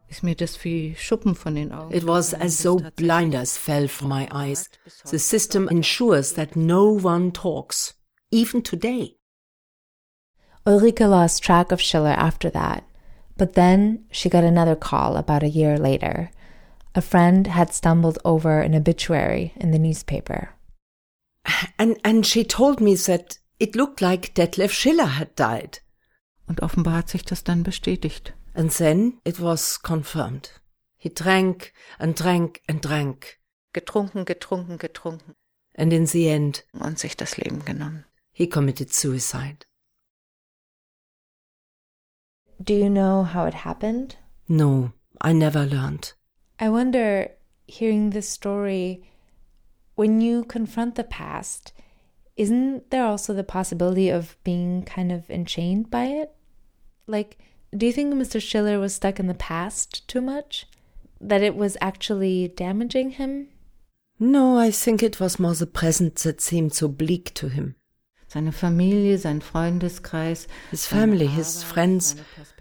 Ist 0.09 0.23
mir 0.23 0.35
das 0.35 0.63
wie 0.63 0.95
Schuppen 0.95 1.35
von 1.35 1.55
den 1.55 1.73
Augen. 1.73 1.95
It 1.95 2.05
was 2.05 2.35
as 2.35 2.63
though 2.63 2.81
blinders 2.97 3.57
fell 3.57 3.89
from 3.89 4.09
my 4.09 4.29
eyes. 4.31 4.69
The 5.11 5.19
system 5.19 5.69
ensures 5.71 6.33
that 6.33 6.55
no 6.55 6.91
one 6.91 7.31
talks, 7.31 7.95
even 8.31 8.61
today. 8.61 9.17
Ulrike 10.67 11.09
lost 11.09 11.43
track 11.43 11.73
of 11.73 11.81
Schiller 11.81 12.11
after 12.11 12.51
that, 12.51 12.85
but 13.39 13.55
then 13.55 14.05
she 14.11 14.29
got 14.29 14.45
another 14.45 14.77
call 14.77 15.17
about 15.17 15.43
a 15.43 15.49
year 15.49 15.79
later. 15.79 16.31
A 16.95 17.01
friend 17.01 17.47
had 17.47 17.73
stumbled 17.73 18.19
over 18.25 18.61
an 18.61 18.75
obituary 18.75 19.53
in 19.57 19.71
the 19.71 19.79
newspaper. 19.79 20.51
And, 21.79 21.99
and 22.05 22.27
she 22.27 22.45
told 22.45 22.81
me 22.81 22.95
that 22.95 23.39
it 23.59 23.75
looked 23.75 24.01
like 24.01 24.35
Detlef 24.35 24.71
Schiller 24.73 25.07
had 25.19 25.35
died. 25.35 25.81
Und 26.47 26.61
offenbar 26.63 26.95
hat 26.99 27.09
sich 27.09 27.25
das 27.25 27.45
dann 27.45 27.63
bestätigt. 27.63 28.35
And 28.55 28.71
then 28.71 29.21
it 29.25 29.41
was 29.41 29.81
confirmed. 29.81 30.51
He 30.99 31.09
drank 31.09 31.73
and 31.99 32.15
drank 32.15 32.61
and 32.69 32.85
drank. 32.85 33.39
Getrunken, 33.73 34.25
getrunken, 34.25 34.77
getrunken. 34.79 35.35
And 35.75 35.93
in 35.93 36.05
the 36.07 36.29
end, 36.29 36.65
Und 36.75 36.99
sich 36.99 37.17
das 37.17 37.39
Leben 37.39 37.65
genommen. 37.65 38.05
he 38.33 38.47
committed 38.47 38.93
suicide. 38.93 39.65
Do 42.63 42.75
you 42.75 42.91
know 42.91 43.25
how 43.25 43.47
it 43.47 43.55
happened? 43.65 44.17
No, 44.49 44.93
I 45.21 45.33
never 45.33 45.65
learned. 45.67 46.13
I 46.59 46.69
wonder, 46.69 47.31
hearing 47.67 48.11
this 48.11 48.29
story, 48.29 49.03
when 49.95 50.21
you 50.21 50.45
confront 50.45 50.95
the 50.95 51.05
past, 51.05 51.73
isn't 52.37 52.91
there 52.91 53.05
also 53.05 53.35
the 53.35 53.45
possibility 53.45 54.09
of 54.09 54.37
being 54.45 54.85
kind 54.85 55.13
of 55.13 55.29
enchained 55.31 55.91
by 55.91 56.05
it? 56.05 56.33
Like, 57.07 57.39
do 57.77 57.87
you 57.87 57.93
think 57.93 58.15
Mr. 58.15 58.41
Schiller 58.41 58.79
was 58.79 58.95
stuck 58.95 59.19
in 59.19 59.27
the 59.27 59.35
past 59.35 60.07
too 60.09 60.21
much? 60.21 60.67
That 61.21 61.43
it 61.43 61.57
was 61.57 61.77
actually 61.81 62.49
damaging 62.49 63.11
him? 63.11 63.49
No, 64.19 64.59
I 64.59 64.71
think 64.71 65.03
it 65.03 65.21
was 65.21 65.39
more 65.39 65.55
the 65.55 65.67
present 65.67 66.17
that 66.17 66.41
seemed 66.41 66.75
so 66.75 66.89
bleak 66.89 67.33
to 67.35 67.49
him. 67.49 67.77
Seine 68.33 68.53
Familie, 68.53 69.19
sein 69.19 69.43
Freundeskreis, 69.43 70.47
His 70.71 70.87
family, 70.87 71.29
his 71.29 71.63
friends, 71.63 72.17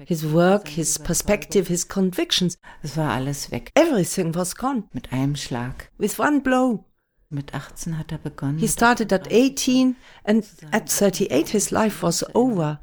his 0.05 0.33
work, 0.33 0.67
his 0.67 0.99
perspective, 0.99 1.69
his 1.69 1.87
convictions. 1.87 2.57
es 2.83 2.97
war 2.97 3.09
alles 3.11 3.51
weg. 3.51 3.71
Everything 3.75 4.35
was 4.35 4.55
gone 4.55 4.83
Mit 4.91 5.13
einem 5.13 5.37
Schlag. 5.37 5.89
with 5.97 6.19
one 6.19 6.41
blow. 6.41 6.83
Mit 7.29 7.53
18 7.53 7.97
hat 7.97 8.11
er 8.11 8.17
begonnen. 8.17 8.57
He 8.59 8.67
started 8.67 9.13
at 9.13 9.31
18, 9.31 9.95
and 10.25 10.43
at 10.71 10.89
38, 10.89 11.47
his 11.47 11.71
life 11.71 12.03
was 12.05 12.25
over. 12.35 12.81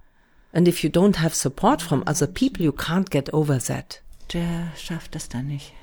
And 0.53 0.67
if 0.67 0.83
you 0.83 0.89
don't 0.89 1.21
have 1.21 1.35
support 1.35 1.83
from 1.83 2.03
other 2.07 2.27
people, 2.27 2.65
you 2.65 2.73
can't 2.73 3.11
get 3.11 3.35
over 3.35 3.59
that. 3.59 4.03
Der 4.33 4.73
schafft 4.79 5.15
es 5.15 5.29
dann 5.29 5.49
nicht. 5.49 5.75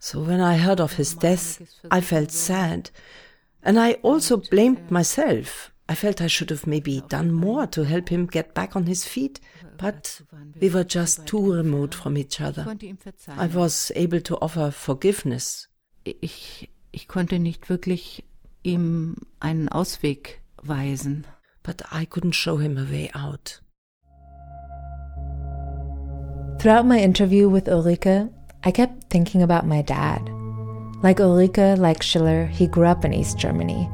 So 0.00 0.26
when 0.26 0.40
I 0.40 0.58
heard 0.58 0.80
of 0.80 0.94
his 0.96 1.16
death, 1.16 1.60
I 1.92 2.00
felt 2.00 2.32
sad. 2.32 2.90
And 3.62 3.78
I 3.78 3.98
also 4.02 4.36
blamed 4.38 4.90
myself. 4.90 5.70
I 5.88 5.94
felt 5.94 6.20
I 6.20 6.26
should 6.26 6.50
have 6.50 6.66
maybe 6.66 7.02
done 7.08 7.30
more 7.32 7.66
to 7.68 7.84
help 7.84 8.08
him 8.08 8.26
get 8.26 8.54
back 8.54 8.74
on 8.74 8.86
his 8.86 9.04
feet. 9.04 9.40
But 9.78 10.22
we 10.60 10.68
were 10.68 10.84
just 10.84 11.26
too 11.26 11.52
remote 11.54 11.94
from 11.94 12.16
each 12.16 12.40
other. 12.40 12.64
konnte 12.64 12.86
ihm 12.86 12.98
verzeihen. 12.98 13.38
I 13.38 13.54
was 13.54 13.92
able 13.94 14.20
to 14.22 14.36
offer 14.40 14.72
forgiveness. 14.72 15.68
Ich, 16.04 16.70
ich 16.92 17.06
konnte 17.08 17.38
nicht 17.38 17.68
wirklich 17.68 18.24
ihm 18.64 19.16
einen 19.38 19.68
Ausweg 19.68 20.40
weisen. 20.62 21.24
but 21.62 21.82
I 21.90 22.04
couldn't 22.04 22.32
show 22.32 22.56
him 22.58 22.78
a 22.78 22.84
way 22.84 23.10
out. 23.14 23.60
Throughout 26.60 26.86
my 26.86 26.98
interview 27.00 27.48
with 27.48 27.66
Ulrike, 27.66 28.32
I 28.64 28.70
kept 28.70 29.10
thinking 29.10 29.42
about 29.42 29.66
my 29.66 29.82
dad. 29.82 30.22
Like 31.02 31.18
Ulrike, 31.18 31.76
like 31.76 32.02
Schiller, 32.02 32.46
he 32.46 32.66
grew 32.68 32.86
up 32.86 33.04
in 33.04 33.12
East 33.12 33.36
Germany. 33.36 33.88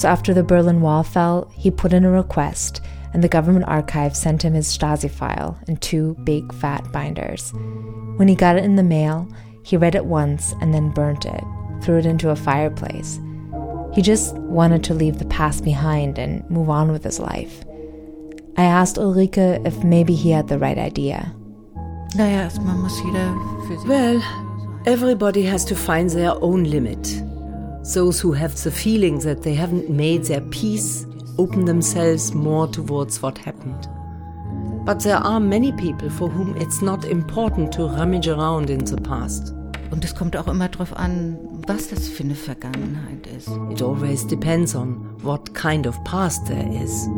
So 0.00 0.08
after 0.08 0.32
the 0.32 0.42
Berlin 0.42 0.80
Wall 0.80 1.02
fell, 1.02 1.52
he 1.54 1.70
put 1.70 1.92
in 1.92 2.06
a 2.06 2.10
request, 2.10 2.80
and 3.12 3.22
the 3.22 3.28
government 3.28 3.66
archive 3.68 4.16
sent 4.16 4.42
him 4.42 4.54
his 4.54 4.66
Stasi 4.66 5.10
file 5.10 5.58
in 5.68 5.76
two 5.76 6.14
big 6.24 6.54
fat 6.54 6.90
binders. 6.90 7.52
When 8.16 8.26
he 8.26 8.34
got 8.34 8.56
it 8.56 8.64
in 8.64 8.76
the 8.76 8.82
mail, 8.82 9.28
he 9.62 9.76
read 9.76 9.94
it 9.94 10.06
once 10.06 10.54
and 10.62 10.72
then 10.72 10.88
burnt 10.88 11.26
it, 11.26 11.44
threw 11.82 11.98
it 11.98 12.06
into 12.06 12.30
a 12.30 12.34
fireplace. 12.34 13.20
He 13.92 14.00
just 14.00 14.34
wanted 14.36 14.82
to 14.84 14.94
leave 14.94 15.18
the 15.18 15.26
past 15.26 15.64
behind 15.64 16.18
and 16.18 16.48
move 16.48 16.70
on 16.70 16.90
with 16.90 17.04
his 17.04 17.20
life. 17.20 17.62
I 18.56 18.64
asked 18.64 18.96
Ulrike 18.96 19.66
if 19.66 19.84
maybe 19.84 20.14
he 20.14 20.30
had 20.30 20.48
the 20.48 20.58
right 20.58 20.78
idea. 20.78 21.30
Well, 23.86 24.82
everybody 24.86 25.42
has 25.42 25.62
to 25.66 25.76
find 25.76 26.08
their 26.08 26.32
own 26.42 26.64
limit. 26.64 27.22
Those 27.82 28.20
who 28.20 28.32
have 28.32 28.54
the 28.62 28.70
feeling 28.70 29.18
that 29.20 29.42
they 29.42 29.54
haven't 29.54 29.88
made 29.88 30.24
their 30.24 30.42
peace 30.42 31.06
open 31.38 31.64
themselves 31.64 32.34
more 32.34 32.68
towards 32.68 33.22
what 33.22 33.38
happened. 33.38 33.88
But 34.84 35.00
there 35.00 35.16
are 35.16 35.40
many 35.40 35.72
people 35.72 36.10
for 36.10 36.28
whom 36.28 36.56
it's 36.56 36.82
not 36.82 37.04
important 37.04 37.72
to 37.72 37.86
rummage 37.86 38.28
around 38.28 38.70
in 38.70 38.84
the 38.84 38.96
past. 38.96 39.54
Und 39.90 40.04
es 40.04 40.14
kommt 40.14 40.36
auch 40.36 40.46
immer 40.46 40.68
drauf 40.68 40.96
an, 40.96 41.38
was 41.66 41.88
das 41.88 42.06
für 42.06 42.22
eine 42.22 42.34
Vergangenheit 42.34 43.26
ist. 43.36 43.48
It 43.70 43.82
always 43.82 44.26
depends 44.26 44.74
on 44.74 45.16
what 45.22 45.54
kind 45.54 45.86
of 45.86 46.02
past 46.04 46.46
there 46.46 46.68
is. 46.82 47.08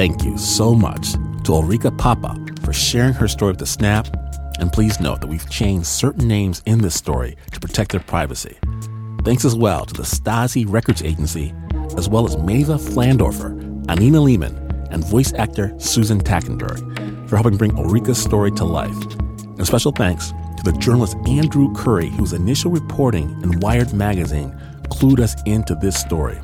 Thank 0.00 0.24
you 0.24 0.38
so 0.38 0.74
much 0.74 1.12
to 1.12 1.52
Ulrike 1.52 1.98
Poppe 1.98 2.62
for 2.62 2.72
sharing 2.72 3.12
her 3.12 3.28
story 3.28 3.50
with 3.52 3.58
the 3.58 3.66
Snap. 3.66 4.08
And 4.58 4.72
please 4.72 4.98
note 4.98 5.20
that 5.20 5.26
we've 5.26 5.50
changed 5.50 5.88
certain 5.88 6.26
names 6.26 6.62
in 6.64 6.78
this 6.78 6.94
story 6.94 7.36
to 7.52 7.60
protect 7.60 7.90
their 7.90 8.00
privacy. 8.00 8.56
Thanks 9.26 9.44
as 9.44 9.54
well 9.54 9.84
to 9.84 9.92
the 9.92 10.04
Stasi 10.04 10.64
Records 10.66 11.02
Agency, 11.02 11.52
as 11.98 12.08
well 12.08 12.24
as 12.24 12.34
Mava 12.36 12.80
Flandorfer, 12.80 13.90
Anina 13.90 14.22
Lehman, 14.22 14.56
and 14.90 15.04
voice 15.04 15.34
actor 15.34 15.74
Susan 15.78 16.18
Tackenberg 16.18 17.28
for 17.28 17.36
helping 17.36 17.58
bring 17.58 17.72
Ulrike's 17.72 18.22
story 18.22 18.52
to 18.52 18.64
life. 18.64 18.96
And 19.42 19.66
special 19.66 19.92
thanks 19.92 20.30
to 20.56 20.62
the 20.64 20.72
journalist 20.78 21.18
Andrew 21.28 21.74
Curry, 21.74 22.08
whose 22.08 22.32
initial 22.32 22.70
reporting 22.70 23.28
in 23.42 23.60
Wired 23.60 23.92
magazine 23.92 24.58
clued 24.84 25.20
us 25.20 25.36
into 25.44 25.74
this 25.74 26.00
story. 26.00 26.40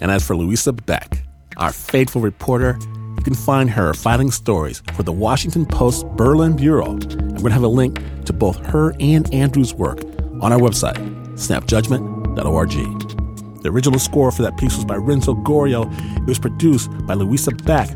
And 0.00 0.12
as 0.12 0.24
for 0.24 0.36
Luisa 0.36 0.72
Beck, 0.72 1.24
our 1.56 1.72
faithful 1.72 2.20
reporter, 2.20 2.78
you 3.16 3.22
can 3.22 3.34
find 3.34 3.70
her 3.70 3.94
filing 3.94 4.30
stories 4.30 4.82
for 4.94 5.02
the 5.02 5.12
Washington 5.12 5.66
Post 5.66 6.06
Berlin 6.16 6.56
Bureau. 6.56 6.92
We're 6.92 6.98
going 6.98 7.44
to 7.44 7.50
have 7.50 7.62
a 7.62 7.68
link 7.68 8.00
to 8.24 8.32
both 8.32 8.56
her 8.66 8.94
and 9.00 9.32
Andrew's 9.32 9.74
work 9.74 10.00
on 10.40 10.52
our 10.52 10.58
website, 10.58 10.96
snapjudgment.org. 11.34 13.62
The 13.62 13.70
original 13.70 13.98
score 13.98 14.30
for 14.30 14.42
that 14.42 14.58
piece 14.58 14.76
was 14.76 14.84
by 14.84 14.96
Renzo 14.96 15.34
Gorio. 15.34 15.90
It 16.18 16.26
was 16.26 16.38
produced 16.38 16.90
by 17.06 17.14
Luisa 17.14 17.52
Beck, 17.52 17.88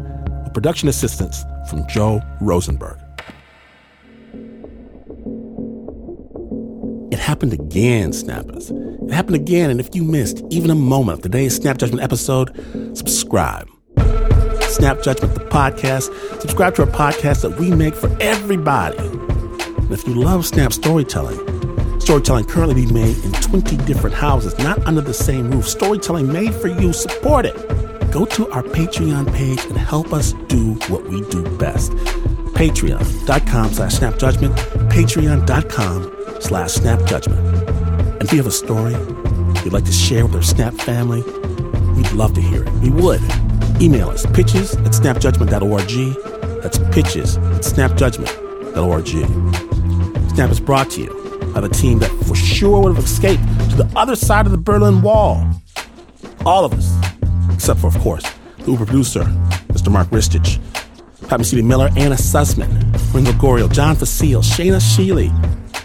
with 0.45 0.55
production 0.55 0.89
assistance 0.89 1.45
from 1.69 1.87
Joe 1.89 2.23
Rosenberg. 2.41 2.99
It 7.13 7.19
happened 7.19 7.53
again, 7.53 8.13
Snappers. 8.13 8.71
It 9.09 9.15
happened 9.15 9.37
again, 9.37 9.71
and 9.71 9.81
if 9.81 9.95
you 9.95 10.05
missed 10.05 10.45
even 10.51 10.71
a 10.71 10.75
moment 10.75 11.19
of 11.19 11.23
today's 11.23 11.57
Snap 11.57 11.79
Judgment 11.79 12.03
episode, 12.03 12.55
subscribe. 12.95 13.67
Snap 14.65 15.03
Judgment, 15.03 15.33
the 15.33 15.47
podcast. 15.49 16.13
Subscribe 16.43 16.75
to 16.75 16.83
our 16.83 16.89
podcast 16.89 17.41
that 17.41 17.59
we 17.59 17.71
make 17.71 17.95
for 17.95 18.15
everybody. 18.21 18.99
And 18.99 19.91
if 19.91 20.07
you 20.07 20.15
love 20.15 20.45
Snap 20.45 20.75
storytelling, 20.75 21.39
storytelling 22.01 22.45
currently 22.45 22.75
being 22.75 22.93
made 22.93 23.17
in 23.25 23.33
20 23.33 23.79
different 23.87 24.15
houses, 24.15 24.59
not 24.59 24.79
under 24.87 25.01
the 25.01 25.15
same 25.15 25.51
roof. 25.51 25.67
Storytelling 25.67 26.31
made 26.31 26.53
for 26.53 26.69
you. 26.69 26.93
Support 26.93 27.47
it. 27.47 27.57
Go 28.13 28.27
to 28.27 28.51
our 28.51 28.63
Patreon 28.63 29.33
page 29.33 29.65
and 29.65 29.79
help 29.79 30.13
us 30.13 30.35
do 30.49 30.75
what 30.89 31.09
we 31.09 31.23
do 31.31 31.43
best. 31.57 31.93
Patreon.com 32.53 33.73
slash 33.73 33.95
snap 33.95 34.15
snapjudgment. 34.17 34.55
Patreon.com 34.91 36.41
slash 36.43 36.75
snapjudgment. 36.75 37.88
And 38.19 38.27
if 38.27 38.33
you 38.33 38.39
have 38.39 38.49
a 38.49 38.51
story 38.51 38.95
you'd 39.63 39.73
like 39.73 39.85
to 39.85 39.93
share 39.93 40.27
with 40.27 40.35
our 40.35 40.43
Snap 40.43 40.75
family, 40.75 41.23
we'd 41.95 42.11
love 42.13 42.35
to 42.35 42.41
hear 42.41 42.65
it. 42.65 42.73
We 42.75 42.91
would. 42.91 43.21
Email 43.81 44.09
us 44.09 44.27
pitches 44.27 44.75
at 44.75 44.93
snapjudgment.org. 44.93 46.63
That's 46.63 46.79
pitches 46.93 47.37
at 47.37 47.63
snapjudgment.org. 47.63 49.09
Snap 50.35 50.51
is 50.51 50.59
brought 50.59 50.91
to 50.91 51.03
you 51.03 51.51
by 51.55 51.61
the 51.61 51.69
team 51.69 52.01
that 52.01 52.11
for 52.25 52.35
sure 52.35 52.83
would 52.83 52.97
have 52.97 53.05
escaped 53.05 53.43
to 53.71 53.77
the 53.77 53.89
other 53.95 54.17
side 54.17 54.47
of 54.47 54.53
the 54.53 54.59
Berlin 54.59 55.01
Wall. 55.01 55.49
All 56.45 56.65
of 56.65 56.73
us, 56.73 56.93
except 57.55 57.79
for, 57.79 57.87
of 57.87 57.99
course, 58.01 58.25
the 58.59 58.73
Uber 58.73 58.87
producer, 58.87 59.23
Mr. 59.69 59.93
Mark 59.93 60.09
Ristich, 60.09 60.59
Pat 61.29 61.41
Miller, 61.53 61.91
Anna 61.97 62.17
Sussman, 62.17 62.69
Renzo 63.15 63.33
Gorio, 63.33 63.71
John 63.71 63.95
Falcone, 63.95 64.43
Shaina 64.43 64.81
Shealy, 64.81 65.31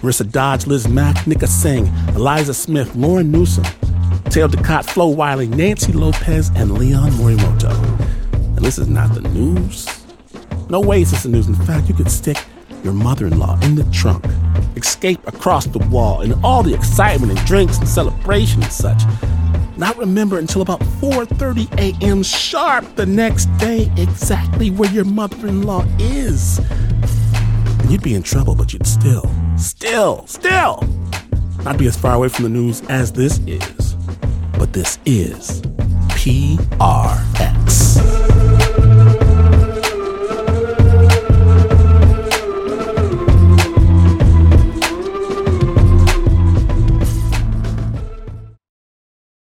Marissa 0.04 0.30
Dodge, 0.30 0.68
Liz 0.68 0.86
Mack, 0.90 1.26
Nika 1.26 1.48
Singh, 1.48 1.88
Eliza 2.10 2.54
Smith, 2.54 2.94
Lauren 2.94 3.32
Newsom, 3.32 3.64
Taylor 4.26 4.50
Ducott, 4.50 4.84
Flo 4.84 5.08
Wiley, 5.08 5.48
Nancy 5.48 5.94
Lopez, 5.94 6.52
and 6.58 6.78
Leon 6.78 7.12
Morimoto. 7.12 7.72
And 8.34 8.66
this 8.66 8.78
is 8.78 8.90
not 8.90 9.14
the 9.14 9.22
news. 9.22 9.88
No 10.70 10.82
way 10.82 11.04
is 11.04 11.12
this 11.12 11.24
the 11.24 11.30
news. 11.30 11.48
In 11.48 11.56
fact, 11.56 11.88
you 11.88 11.96
could 11.96 12.12
stick 12.12 12.38
your 12.84 12.92
mother-in-law 12.92 13.62
in 13.62 13.76
the 13.76 13.86
trunk, 13.94 14.26
escape 14.76 15.26
across 15.26 15.68
the 15.68 15.80
wall, 15.80 16.20
and 16.20 16.36
all 16.44 16.64
the 16.64 16.74
excitement 16.74 17.32
and 17.32 17.48
drinks 17.48 17.78
and 17.78 17.88
celebration 17.88 18.62
and 18.62 18.74
such. 18.74 19.04
Not 19.78 19.98
remember 19.98 20.38
until 20.38 20.62
about 20.62 20.82
4:30 21.00 21.72
a.m. 21.80 22.24
sharp 22.24 22.98
the 22.98 23.06
next 23.06 23.46
day 23.58 23.90
exactly 23.96 24.70
where 24.70 24.92
your 24.92 25.06
mother-in-law 25.06 25.86
is. 25.98 26.60
And 26.60 27.90
you'd 27.90 28.04
be 28.04 28.16
in 28.16 28.24
trouble, 28.24 28.54
but 28.54 28.74
you'd 28.74 28.86
still, 28.86 29.32
still, 29.64 30.28
still 30.28 30.84
not 31.64 31.78
be 31.78 31.88
as 31.88 31.96
far 31.98 32.16
away 32.16 32.28
from 32.28 32.44
the 32.44 32.50
news 32.50 32.82
as 32.90 33.12
this 33.12 33.40
is. 33.48 33.94
But 34.58 34.74
this 34.74 35.00
is 35.06 35.62
PRX. 36.10 37.14